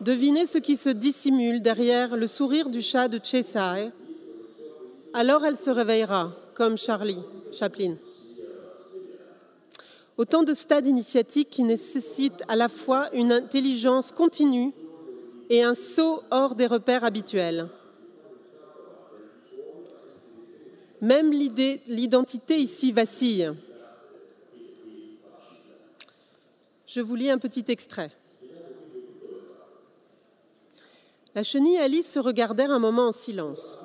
deviner 0.00 0.46
ce 0.46 0.58
qui 0.58 0.74
se 0.74 0.88
dissimule 0.88 1.62
derrière 1.62 2.16
le 2.16 2.26
sourire 2.26 2.68
du 2.70 2.82
chat 2.82 3.06
de 3.06 3.20
Cheshire, 3.22 3.92
alors 5.12 5.44
elle 5.44 5.56
se 5.56 5.70
réveillera, 5.70 6.32
comme 6.54 6.76
Charlie 6.76 7.22
Chaplin. 7.52 7.94
Autant 10.16 10.42
de 10.42 10.54
stades 10.54 10.88
initiatiques 10.88 11.50
qui 11.50 11.62
nécessitent 11.62 12.42
à 12.48 12.56
la 12.56 12.68
fois 12.68 13.14
une 13.14 13.30
intelligence 13.30 14.10
continue 14.10 14.72
et 15.50 15.62
un 15.62 15.74
saut 15.74 16.22
hors 16.30 16.54
des 16.54 16.66
repères 16.66 17.04
habituels. 17.04 17.68
Même 21.00 21.32
l'identité 21.32 22.58
ici 22.58 22.92
vacille. 22.92 23.52
Je 26.86 27.00
vous 27.00 27.14
lis 27.14 27.30
un 27.30 27.38
petit 27.38 27.64
extrait. 27.68 28.10
La 31.34 31.42
chenille 31.42 31.74
et 31.74 31.80
Alice 31.80 32.10
se 32.10 32.20
regardèrent 32.20 32.70
un 32.70 32.78
moment 32.78 33.08
en 33.08 33.12
silence. 33.12 33.80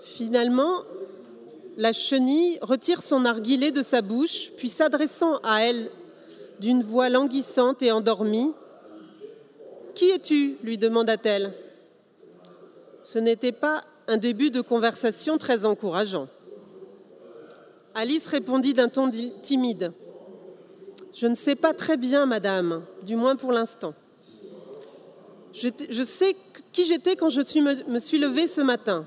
Finalement, 0.00 0.82
la 1.76 1.92
chenille 1.92 2.58
retire 2.62 3.02
son 3.02 3.20
narguilé 3.20 3.70
de 3.70 3.82
sa 3.82 4.02
bouche, 4.02 4.50
puis 4.56 4.68
s'adressant 4.68 5.36
à 5.44 5.62
elle 5.62 5.90
d'une 6.58 6.82
voix 6.82 7.08
languissante 7.08 7.82
et 7.82 7.92
endormie, 7.92 8.52
Qui 9.96 10.10
es-tu 10.10 10.58
lui 10.62 10.76
demanda-t-elle. 10.76 11.54
Ce 13.02 13.18
n'était 13.18 13.50
pas 13.50 13.80
un 14.08 14.18
début 14.18 14.50
de 14.50 14.60
conversation 14.60 15.38
très 15.38 15.64
encourageant. 15.64 16.28
Alice 17.94 18.26
répondit 18.26 18.74
d'un 18.74 18.90
ton 18.90 19.10
timide. 19.40 19.92
Je 21.14 21.26
ne 21.26 21.34
sais 21.34 21.54
pas 21.54 21.72
très 21.72 21.96
bien, 21.96 22.26
madame, 22.26 22.84
du 23.04 23.16
moins 23.16 23.36
pour 23.36 23.52
l'instant. 23.52 23.94
Je, 25.54 26.02
sais 26.04 26.36
qui 26.72 26.84
j'étais 26.84 27.16
quand 27.16 27.30
je 27.30 27.40
me, 27.88 27.98
suis 27.98 28.18
levée 28.18 28.46
ce 28.46 28.60
matin, 28.60 29.06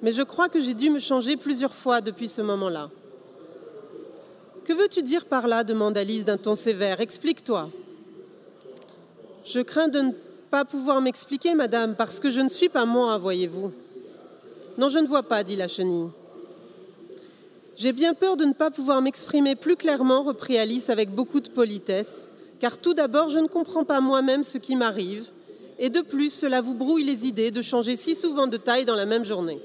mais 0.00 0.10
je 0.10 0.22
crois 0.22 0.48
que 0.48 0.58
j'ai 0.58 0.72
dû 0.72 0.88
me 0.88 1.00
changer 1.00 1.36
plusieurs 1.36 1.74
fois 1.74 2.00
depuis 2.00 2.28
ce 2.28 2.40
moment-là. 2.40 2.90
Que 4.64 4.72
veux-tu 4.72 5.02
dire 5.02 5.26
par 5.26 5.46
là 5.46 5.64
demanda 5.64 6.00
Alice 6.00 6.24
d'un 6.24 6.38
ton 6.38 6.54
sévère. 6.54 7.02
Explique-toi. 7.02 7.68
Je 9.44 9.60
crains 9.60 9.88
de 9.88 10.00
ne 10.00 10.12
pas 10.50 10.64
pouvoir 10.64 11.00
m'expliquer, 11.00 11.54
madame, 11.54 11.94
parce 11.94 12.20
que 12.20 12.30
je 12.30 12.40
ne 12.40 12.48
suis 12.48 12.68
pas 12.68 12.86
moi, 12.86 13.18
voyez-vous. 13.18 13.72
Non, 14.78 14.88
je 14.88 14.98
ne 14.98 15.06
vois 15.06 15.22
pas, 15.22 15.44
dit 15.44 15.56
la 15.56 15.68
chenille. 15.68 16.08
J'ai 17.76 17.92
bien 17.92 18.14
peur 18.14 18.36
de 18.36 18.44
ne 18.44 18.52
pas 18.52 18.70
pouvoir 18.70 19.02
m'exprimer 19.02 19.56
plus 19.56 19.76
clairement, 19.76 20.22
reprit 20.22 20.58
Alice 20.58 20.90
avec 20.90 21.10
beaucoup 21.10 21.40
de 21.40 21.48
politesse, 21.48 22.28
car 22.60 22.78
tout 22.78 22.94
d'abord, 22.94 23.28
je 23.28 23.38
ne 23.38 23.48
comprends 23.48 23.84
pas 23.84 24.00
moi-même 24.00 24.44
ce 24.44 24.58
qui 24.58 24.76
m'arrive, 24.76 25.26
et 25.78 25.90
de 25.90 26.00
plus, 26.00 26.30
cela 26.30 26.60
vous 26.60 26.74
brouille 26.74 27.04
les 27.04 27.26
idées 27.26 27.50
de 27.50 27.62
changer 27.62 27.96
si 27.96 28.14
souvent 28.14 28.46
de 28.46 28.56
taille 28.56 28.84
dans 28.84 28.94
la 28.94 29.06
même 29.06 29.24
journée. 29.24 29.60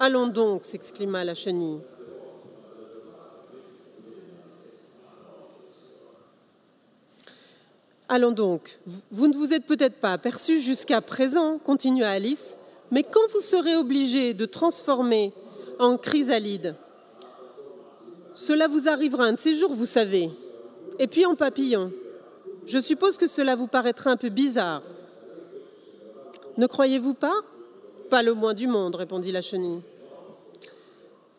Allons 0.00 0.28
donc, 0.28 0.64
s'exclama 0.64 1.24
la 1.24 1.34
chenille. 1.34 1.80
Allons 8.12 8.32
donc, 8.32 8.80
vous 9.12 9.28
ne 9.28 9.36
vous 9.36 9.52
êtes 9.52 9.66
peut-être 9.66 10.00
pas 10.00 10.12
aperçu 10.12 10.58
jusqu'à 10.58 11.00
présent, 11.00 11.58
continua 11.58 12.10
Alice, 12.10 12.56
mais 12.90 13.04
quand 13.04 13.30
vous 13.32 13.40
serez 13.40 13.76
obligé 13.76 14.34
de 14.34 14.46
transformer 14.46 15.32
en 15.78 15.96
chrysalide, 15.96 16.74
cela 18.34 18.66
vous 18.66 18.88
arrivera 18.88 19.26
un 19.26 19.34
de 19.34 19.38
ces 19.38 19.54
jours, 19.54 19.72
vous 19.74 19.86
savez, 19.86 20.28
et 20.98 21.06
puis 21.06 21.24
en 21.24 21.36
papillon. 21.36 21.92
Je 22.66 22.80
suppose 22.80 23.16
que 23.16 23.28
cela 23.28 23.54
vous 23.54 23.68
paraîtra 23.68 24.10
un 24.10 24.16
peu 24.16 24.28
bizarre. 24.28 24.82
Ne 26.56 26.66
croyez-vous 26.66 27.14
pas? 27.14 27.42
Pas 28.08 28.24
le 28.24 28.34
moins 28.34 28.54
du 28.54 28.66
monde, 28.66 28.96
répondit 28.96 29.30
la 29.30 29.40
chenille. 29.40 29.82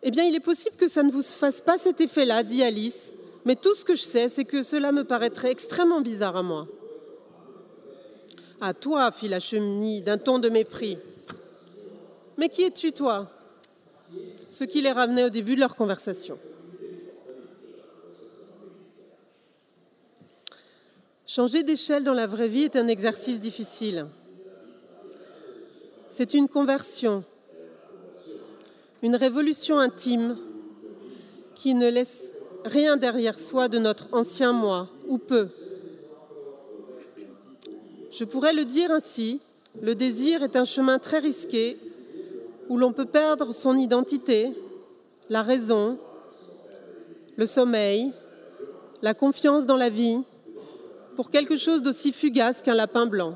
Eh 0.03 0.09
bien, 0.09 0.23
il 0.23 0.35
est 0.35 0.39
possible 0.39 0.77
que 0.77 0.87
ça 0.87 1.03
ne 1.03 1.11
vous 1.11 1.21
fasse 1.21 1.59
pas 1.59 1.77
cet 1.77 1.99
effet-là, 1.99 2.43
dit 2.43 2.63
Alice, 2.63 3.13
mais 3.45 3.55
tout 3.55 3.73
ce 3.73 3.83
que 3.83 3.95
je 3.95 4.01
sais, 4.01 4.29
c'est 4.29 4.45
que 4.45 4.63
cela 4.63 4.91
me 4.91 5.03
paraîtrait 5.03 5.51
extrêmement 5.51 6.01
bizarre 6.01 6.37
à 6.37 6.43
moi. 6.43 6.67
À 8.59 8.73
toi, 8.73 9.11
fit 9.11 9.27
la 9.27 9.39
chenille 9.39 10.01
d'un 10.01 10.19
ton 10.19 10.37
de 10.37 10.49
mépris. 10.49 10.97
Mais 12.37 12.49
qui 12.49 12.63
es-tu, 12.63 12.91
toi? 12.91 13.31
Ce 14.49 14.63
qui 14.63 14.81
les 14.81 14.91
ramenait 14.91 15.25
au 15.25 15.29
début 15.29 15.55
de 15.55 15.59
leur 15.59 15.75
conversation. 15.75 16.37
Changer 21.25 21.63
d'échelle 21.63 22.03
dans 22.03 22.13
la 22.13 22.27
vraie 22.27 22.49
vie 22.49 22.63
est 22.63 22.75
un 22.75 22.87
exercice 22.87 23.39
difficile. 23.39 24.05
C'est 26.09 26.33
une 26.33 26.49
conversion, 26.49 27.23
une 29.01 29.15
révolution 29.15 29.79
intime 29.79 30.37
qui 31.55 31.73
ne 31.73 31.89
laisse 31.89 32.33
rien 32.65 32.97
derrière 32.97 33.39
soi 33.39 33.67
de 33.67 33.79
notre 33.79 34.07
ancien 34.11 34.53
moi, 34.53 34.89
ou 35.07 35.17
peu. 35.17 35.49
Je 38.11 38.23
pourrais 38.23 38.53
le 38.53 38.65
dire 38.65 38.91
ainsi, 38.91 39.39
le 39.81 39.95
désir 39.95 40.43
est 40.43 40.55
un 40.55 40.65
chemin 40.65 40.99
très 40.99 41.19
risqué 41.19 41.77
où 42.69 42.77
l'on 42.77 42.93
peut 42.93 43.05
perdre 43.05 43.53
son 43.53 43.77
identité, 43.77 44.53
la 45.29 45.41
raison, 45.41 45.97
le 47.37 47.45
sommeil, 47.45 48.11
la 49.01 49.13
confiance 49.13 49.65
dans 49.65 49.77
la 49.77 49.89
vie, 49.89 50.19
pour 51.15 51.31
quelque 51.31 51.57
chose 51.57 51.81
d'aussi 51.81 52.11
fugace 52.11 52.61
qu'un 52.61 52.73
lapin 52.73 53.05
blanc. 53.05 53.35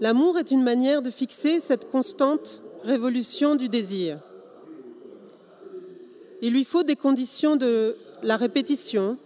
L'amour 0.00 0.38
est 0.38 0.50
une 0.50 0.62
manière 0.62 1.02
de 1.02 1.10
fixer 1.10 1.60
cette 1.60 1.90
constante 1.90 2.62
révolution 2.82 3.54
du 3.54 3.68
désir. 3.68 4.18
Il 6.44 6.52
lui 6.52 6.64
faut 6.64 6.82
des 6.82 6.96
conditions 6.96 7.54
de 7.54 7.96
la 8.24 8.36
répétition 8.36 9.16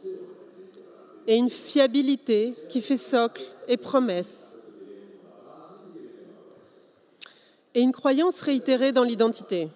et 1.26 1.34
une 1.34 1.48
fiabilité 1.48 2.54
qui 2.68 2.82
fait 2.82 2.98
socle 2.98 3.42
et 3.68 3.78
promesse. 3.78 4.58
Et 7.74 7.80
une 7.80 7.92
croyance 7.92 8.42
réitérée 8.42 8.92
dans 8.92 9.02
l'identité. 9.02 9.68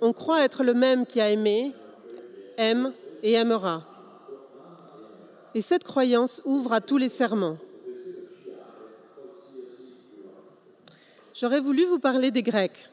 On 0.00 0.12
croit 0.12 0.44
être 0.44 0.62
le 0.62 0.72
même 0.72 1.04
qui 1.04 1.20
a 1.20 1.30
aimé, 1.30 1.72
aime 2.58 2.92
et 3.24 3.32
aimera. 3.32 3.84
Et 5.56 5.60
cette 5.60 5.82
croyance 5.82 6.42
ouvre 6.44 6.74
à 6.74 6.80
tous 6.80 6.96
les 6.96 7.08
serments. 7.08 7.56
J'aurais 11.34 11.60
voulu 11.60 11.84
vous 11.86 11.98
parler 11.98 12.30
des 12.30 12.42
Grecs, 12.42 12.88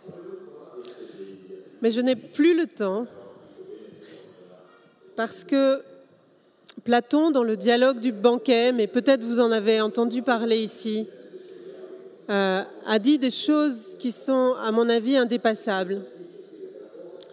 mais 1.84 1.92
je 1.92 2.00
n'ai 2.00 2.16
plus 2.16 2.58
le 2.58 2.66
temps 2.66 3.06
parce 5.18 5.44
que 5.44 5.82
Platon, 6.86 7.30
dans 7.30 7.44
le 7.44 7.58
dialogue 7.58 8.00
du 8.00 8.14
banquet, 8.14 8.72
mais 8.72 8.88
peut-être 8.88 9.22
vous 9.22 9.42
en 9.42 9.52
avez 9.52 9.82
entendu 9.82 10.22
parler 10.22 10.64
ici, 10.64 11.08
euh, 12.30 12.64
a 12.86 13.00
dit 13.00 13.20
des 13.20 13.32
choses 13.32 13.98
qui 14.00 14.14
sont, 14.14 14.56
à 14.62 14.72
mon 14.72 14.88
avis, 14.88 15.18
indépassables 15.18 16.06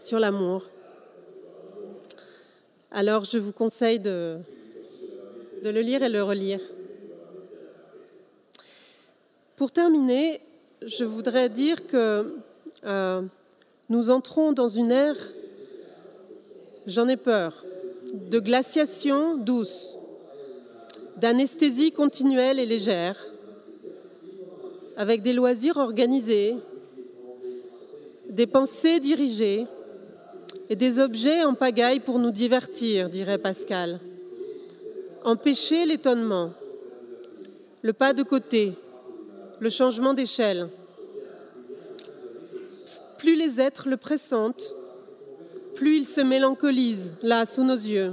sur 0.00 0.18
l'amour. 0.18 0.64
Alors 2.90 3.24
je 3.24 3.38
vous 3.38 3.52
conseille 3.52 4.00
de, 4.00 4.36
de 5.62 5.70
le 5.70 5.80
lire 5.80 6.02
et 6.02 6.08
le 6.08 6.24
relire. 6.24 6.60
Pour 9.54 9.70
terminer, 9.70 10.40
je 10.82 11.04
voudrais 11.04 11.48
dire 11.48 11.86
que 11.86 12.32
euh, 12.84 13.22
nous 13.90 14.08
entrons 14.08 14.52
dans 14.52 14.68
une 14.68 14.92
ère, 14.92 15.16
j'en 16.86 17.08
ai 17.08 17.16
peur, 17.16 17.64
de 18.14 18.38
glaciation 18.38 19.36
douce, 19.36 19.98
d'anesthésie 21.16 21.90
continuelle 21.90 22.60
et 22.60 22.66
légère, 22.66 23.16
avec 24.96 25.22
des 25.22 25.32
loisirs 25.32 25.76
organisés, 25.76 26.54
des 28.28 28.46
pensées 28.46 29.00
dirigées 29.00 29.66
et 30.68 30.76
des 30.76 31.00
objets 31.00 31.42
en 31.42 31.54
pagaille 31.54 31.98
pour 31.98 32.20
nous 32.20 32.30
divertir, 32.30 33.10
dirait 33.10 33.38
Pascal. 33.38 33.98
Empêcher 35.24 35.84
l'étonnement, 35.84 36.52
le 37.82 37.92
pas 37.92 38.12
de 38.12 38.22
côté, 38.22 38.74
le 39.58 39.68
changement 39.68 40.14
d'échelle, 40.14 40.68
plus 43.20 43.34
les 43.34 43.60
êtres 43.60 43.90
le 43.90 43.98
pressentent, 43.98 44.74
plus 45.74 45.98
ils 45.98 46.08
se 46.08 46.22
mélancolisent 46.22 47.16
là 47.20 47.44
sous 47.44 47.64
nos 47.64 47.76
yeux. 47.76 48.12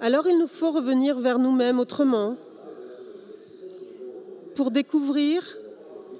Alors 0.00 0.26
il 0.26 0.36
nous 0.36 0.48
faut 0.48 0.72
revenir 0.72 1.20
vers 1.20 1.38
nous-mêmes 1.38 1.78
autrement 1.78 2.36
pour 4.56 4.72
découvrir 4.72 5.44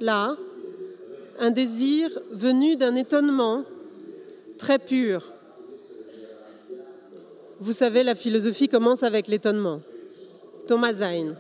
là 0.01 0.37
un 1.41 1.51
désir 1.51 2.09
venu 2.31 2.77
d'un 2.77 2.95
étonnement 2.95 3.65
très 4.57 4.79
pur. 4.79 5.33
Vous 7.59 7.73
savez, 7.73 8.05
la 8.05 8.15
philosophie 8.15 8.69
commence 8.69 9.03
avec 9.03 9.27
l'étonnement. 9.27 9.81
Thomas 10.69 10.93
Zayn. 10.93 11.35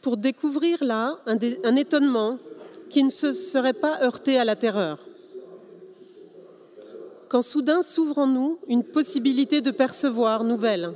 Pour 0.00 0.16
découvrir 0.16 0.82
là 0.82 1.18
un 1.26 1.76
étonnement 1.76 2.38
qui 2.92 3.02
ne 3.02 3.10
se 3.10 3.32
serait 3.32 3.72
pas 3.72 4.02
heurté 4.02 4.38
à 4.38 4.44
la 4.44 4.54
terreur. 4.54 4.98
Quand 7.28 7.40
soudain 7.40 7.82
s'ouvre 7.82 8.18
en 8.18 8.26
nous 8.26 8.58
une 8.68 8.84
possibilité 8.84 9.62
de 9.62 9.70
percevoir 9.70 10.44
nouvelle, 10.44 10.92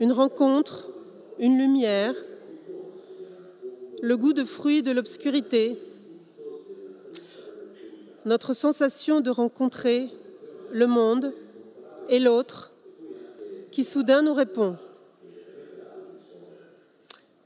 une 0.00 0.12
rencontre, 0.12 0.90
une 1.38 1.56
lumière, 1.56 2.14
le 4.02 4.16
goût 4.18 4.34
de 4.34 4.44
fruits 4.44 4.82
de 4.82 4.90
l'obscurité, 4.90 5.78
notre 8.26 8.52
sensation 8.52 9.22
de 9.22 9.30
rencontrer 9.30 10.10
le 10.72 10.86
monde 10.86 11.32
et 12.10 12.18
l'autre 12.18 12.70
qui 13.70 13.82
soudain 13.82 14.20
nous 14.20 14.34
répond. 14.34 14.76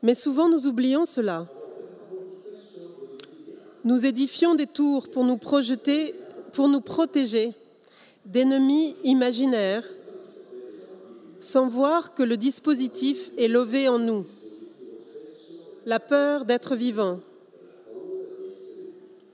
Mais 0.03 0.17
souvent 0.17 0.49
nous 0.49 0.67
oublions 0.67 1.05
cela. 1.05 1.47
Nous 3.87 4.05
édifions 4.05 4.57
des 4.57 4.67
tours 4.67 5.09
pour 5.09 5.23
nous 5.23 5.37
projeter, 5.37 6.13
pour 6.53 6.67
nous 6.67 6.81
protéger 6.81 7.53
d'ennemis 8.25 8.97
imaginaires, 9.05 9.89
sans 11.39 11.69
voir 11.69 12.13
que 12.13 12.25
le 12.25 12.37
dispositif 12.37 13.31
est 13.39 13.47
levé 13.47 13.89
en 13.89 14.01
nous. 14.01 14.27
La 15.85 16.01
peur 16.01 16.47
d'être 16.47 16.75
vivant. 16.75 17.21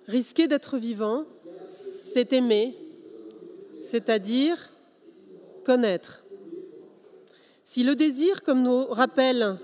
Risquer 0.06 0.48
d'être 0.48 0.76
vivant, 0.76 1.24
c'est 1.66 2.34
aimer, 2.34 2.76
c'est-à-dire 3.80 4.58
connaître. 5.64 6.24
Si 7.64 7.84
le 7.84 7.94
désir, 7.94 8.42
comme 8.42 8.60
nous 8.60 8.84
rappelle 8.84 9.56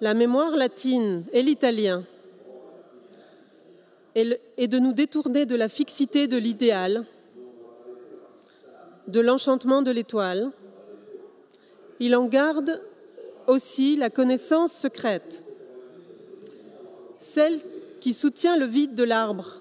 la 0.00 0.14
mémoire 0.14 0.56
latine 0.56 1.22
et 1.32 1.44
l'italien, 1.44 2.02
et 4.14 4.68
de 4.68 4.78
nous 4.78 4.92
détourner 4.92 5.44
de 5.46 5.56
la 5.56 5.68
fixité 5.68 6.26
de 6.26 6.36
l'idéal, 6.36 7.04
de 9.08 9.20
l'enchantement 9.20 9.82
de 9.82 9.90
l'étoile. 9.90 10.52
Il 12.00 12.14
en 12.14 12.26
garde 12.26 12.82
aussi 13.46 13.96
la 13.96 14.10
connaissance 14.10 14.72
secrète, 14.72 15.44
celle 17.18 17.60
qui 18.00 18.14
soutient 18.14 18.56
le 18.56 18.66
vide 18.66 18.94
de 18.94 19.04
l'arbre, 19.04 19.60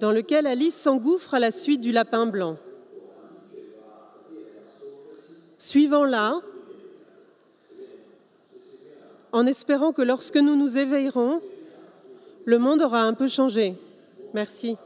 dans 0.00 0.12
lequel 0.12 0.46
Alice 0.46 0.74
s'engouffre 0.74 1.34
à 1.34 1.38
la 1.38 1.50
suite 1.50 1.80
du 1.80 1.92
lapin 1.92 2.26
blanc. 2.26 2.56
Suivant 5.58 6.04
là, 6.04 6.40
en 9.30 9.46
espérant 9.46 9.92
que 9.92 10.02
lorsque 10.02 10.36
nous 10.36 10.56
nous 10.56 10.76
éveillerons, 10.76 11.40
le 12.44 12.58
monde 12.58 12.82
aura 12.82 13.02
un 13.02 13.14
peu 13.14 13.28
changé. 13.28 13.74
Merci. 14.34 14.76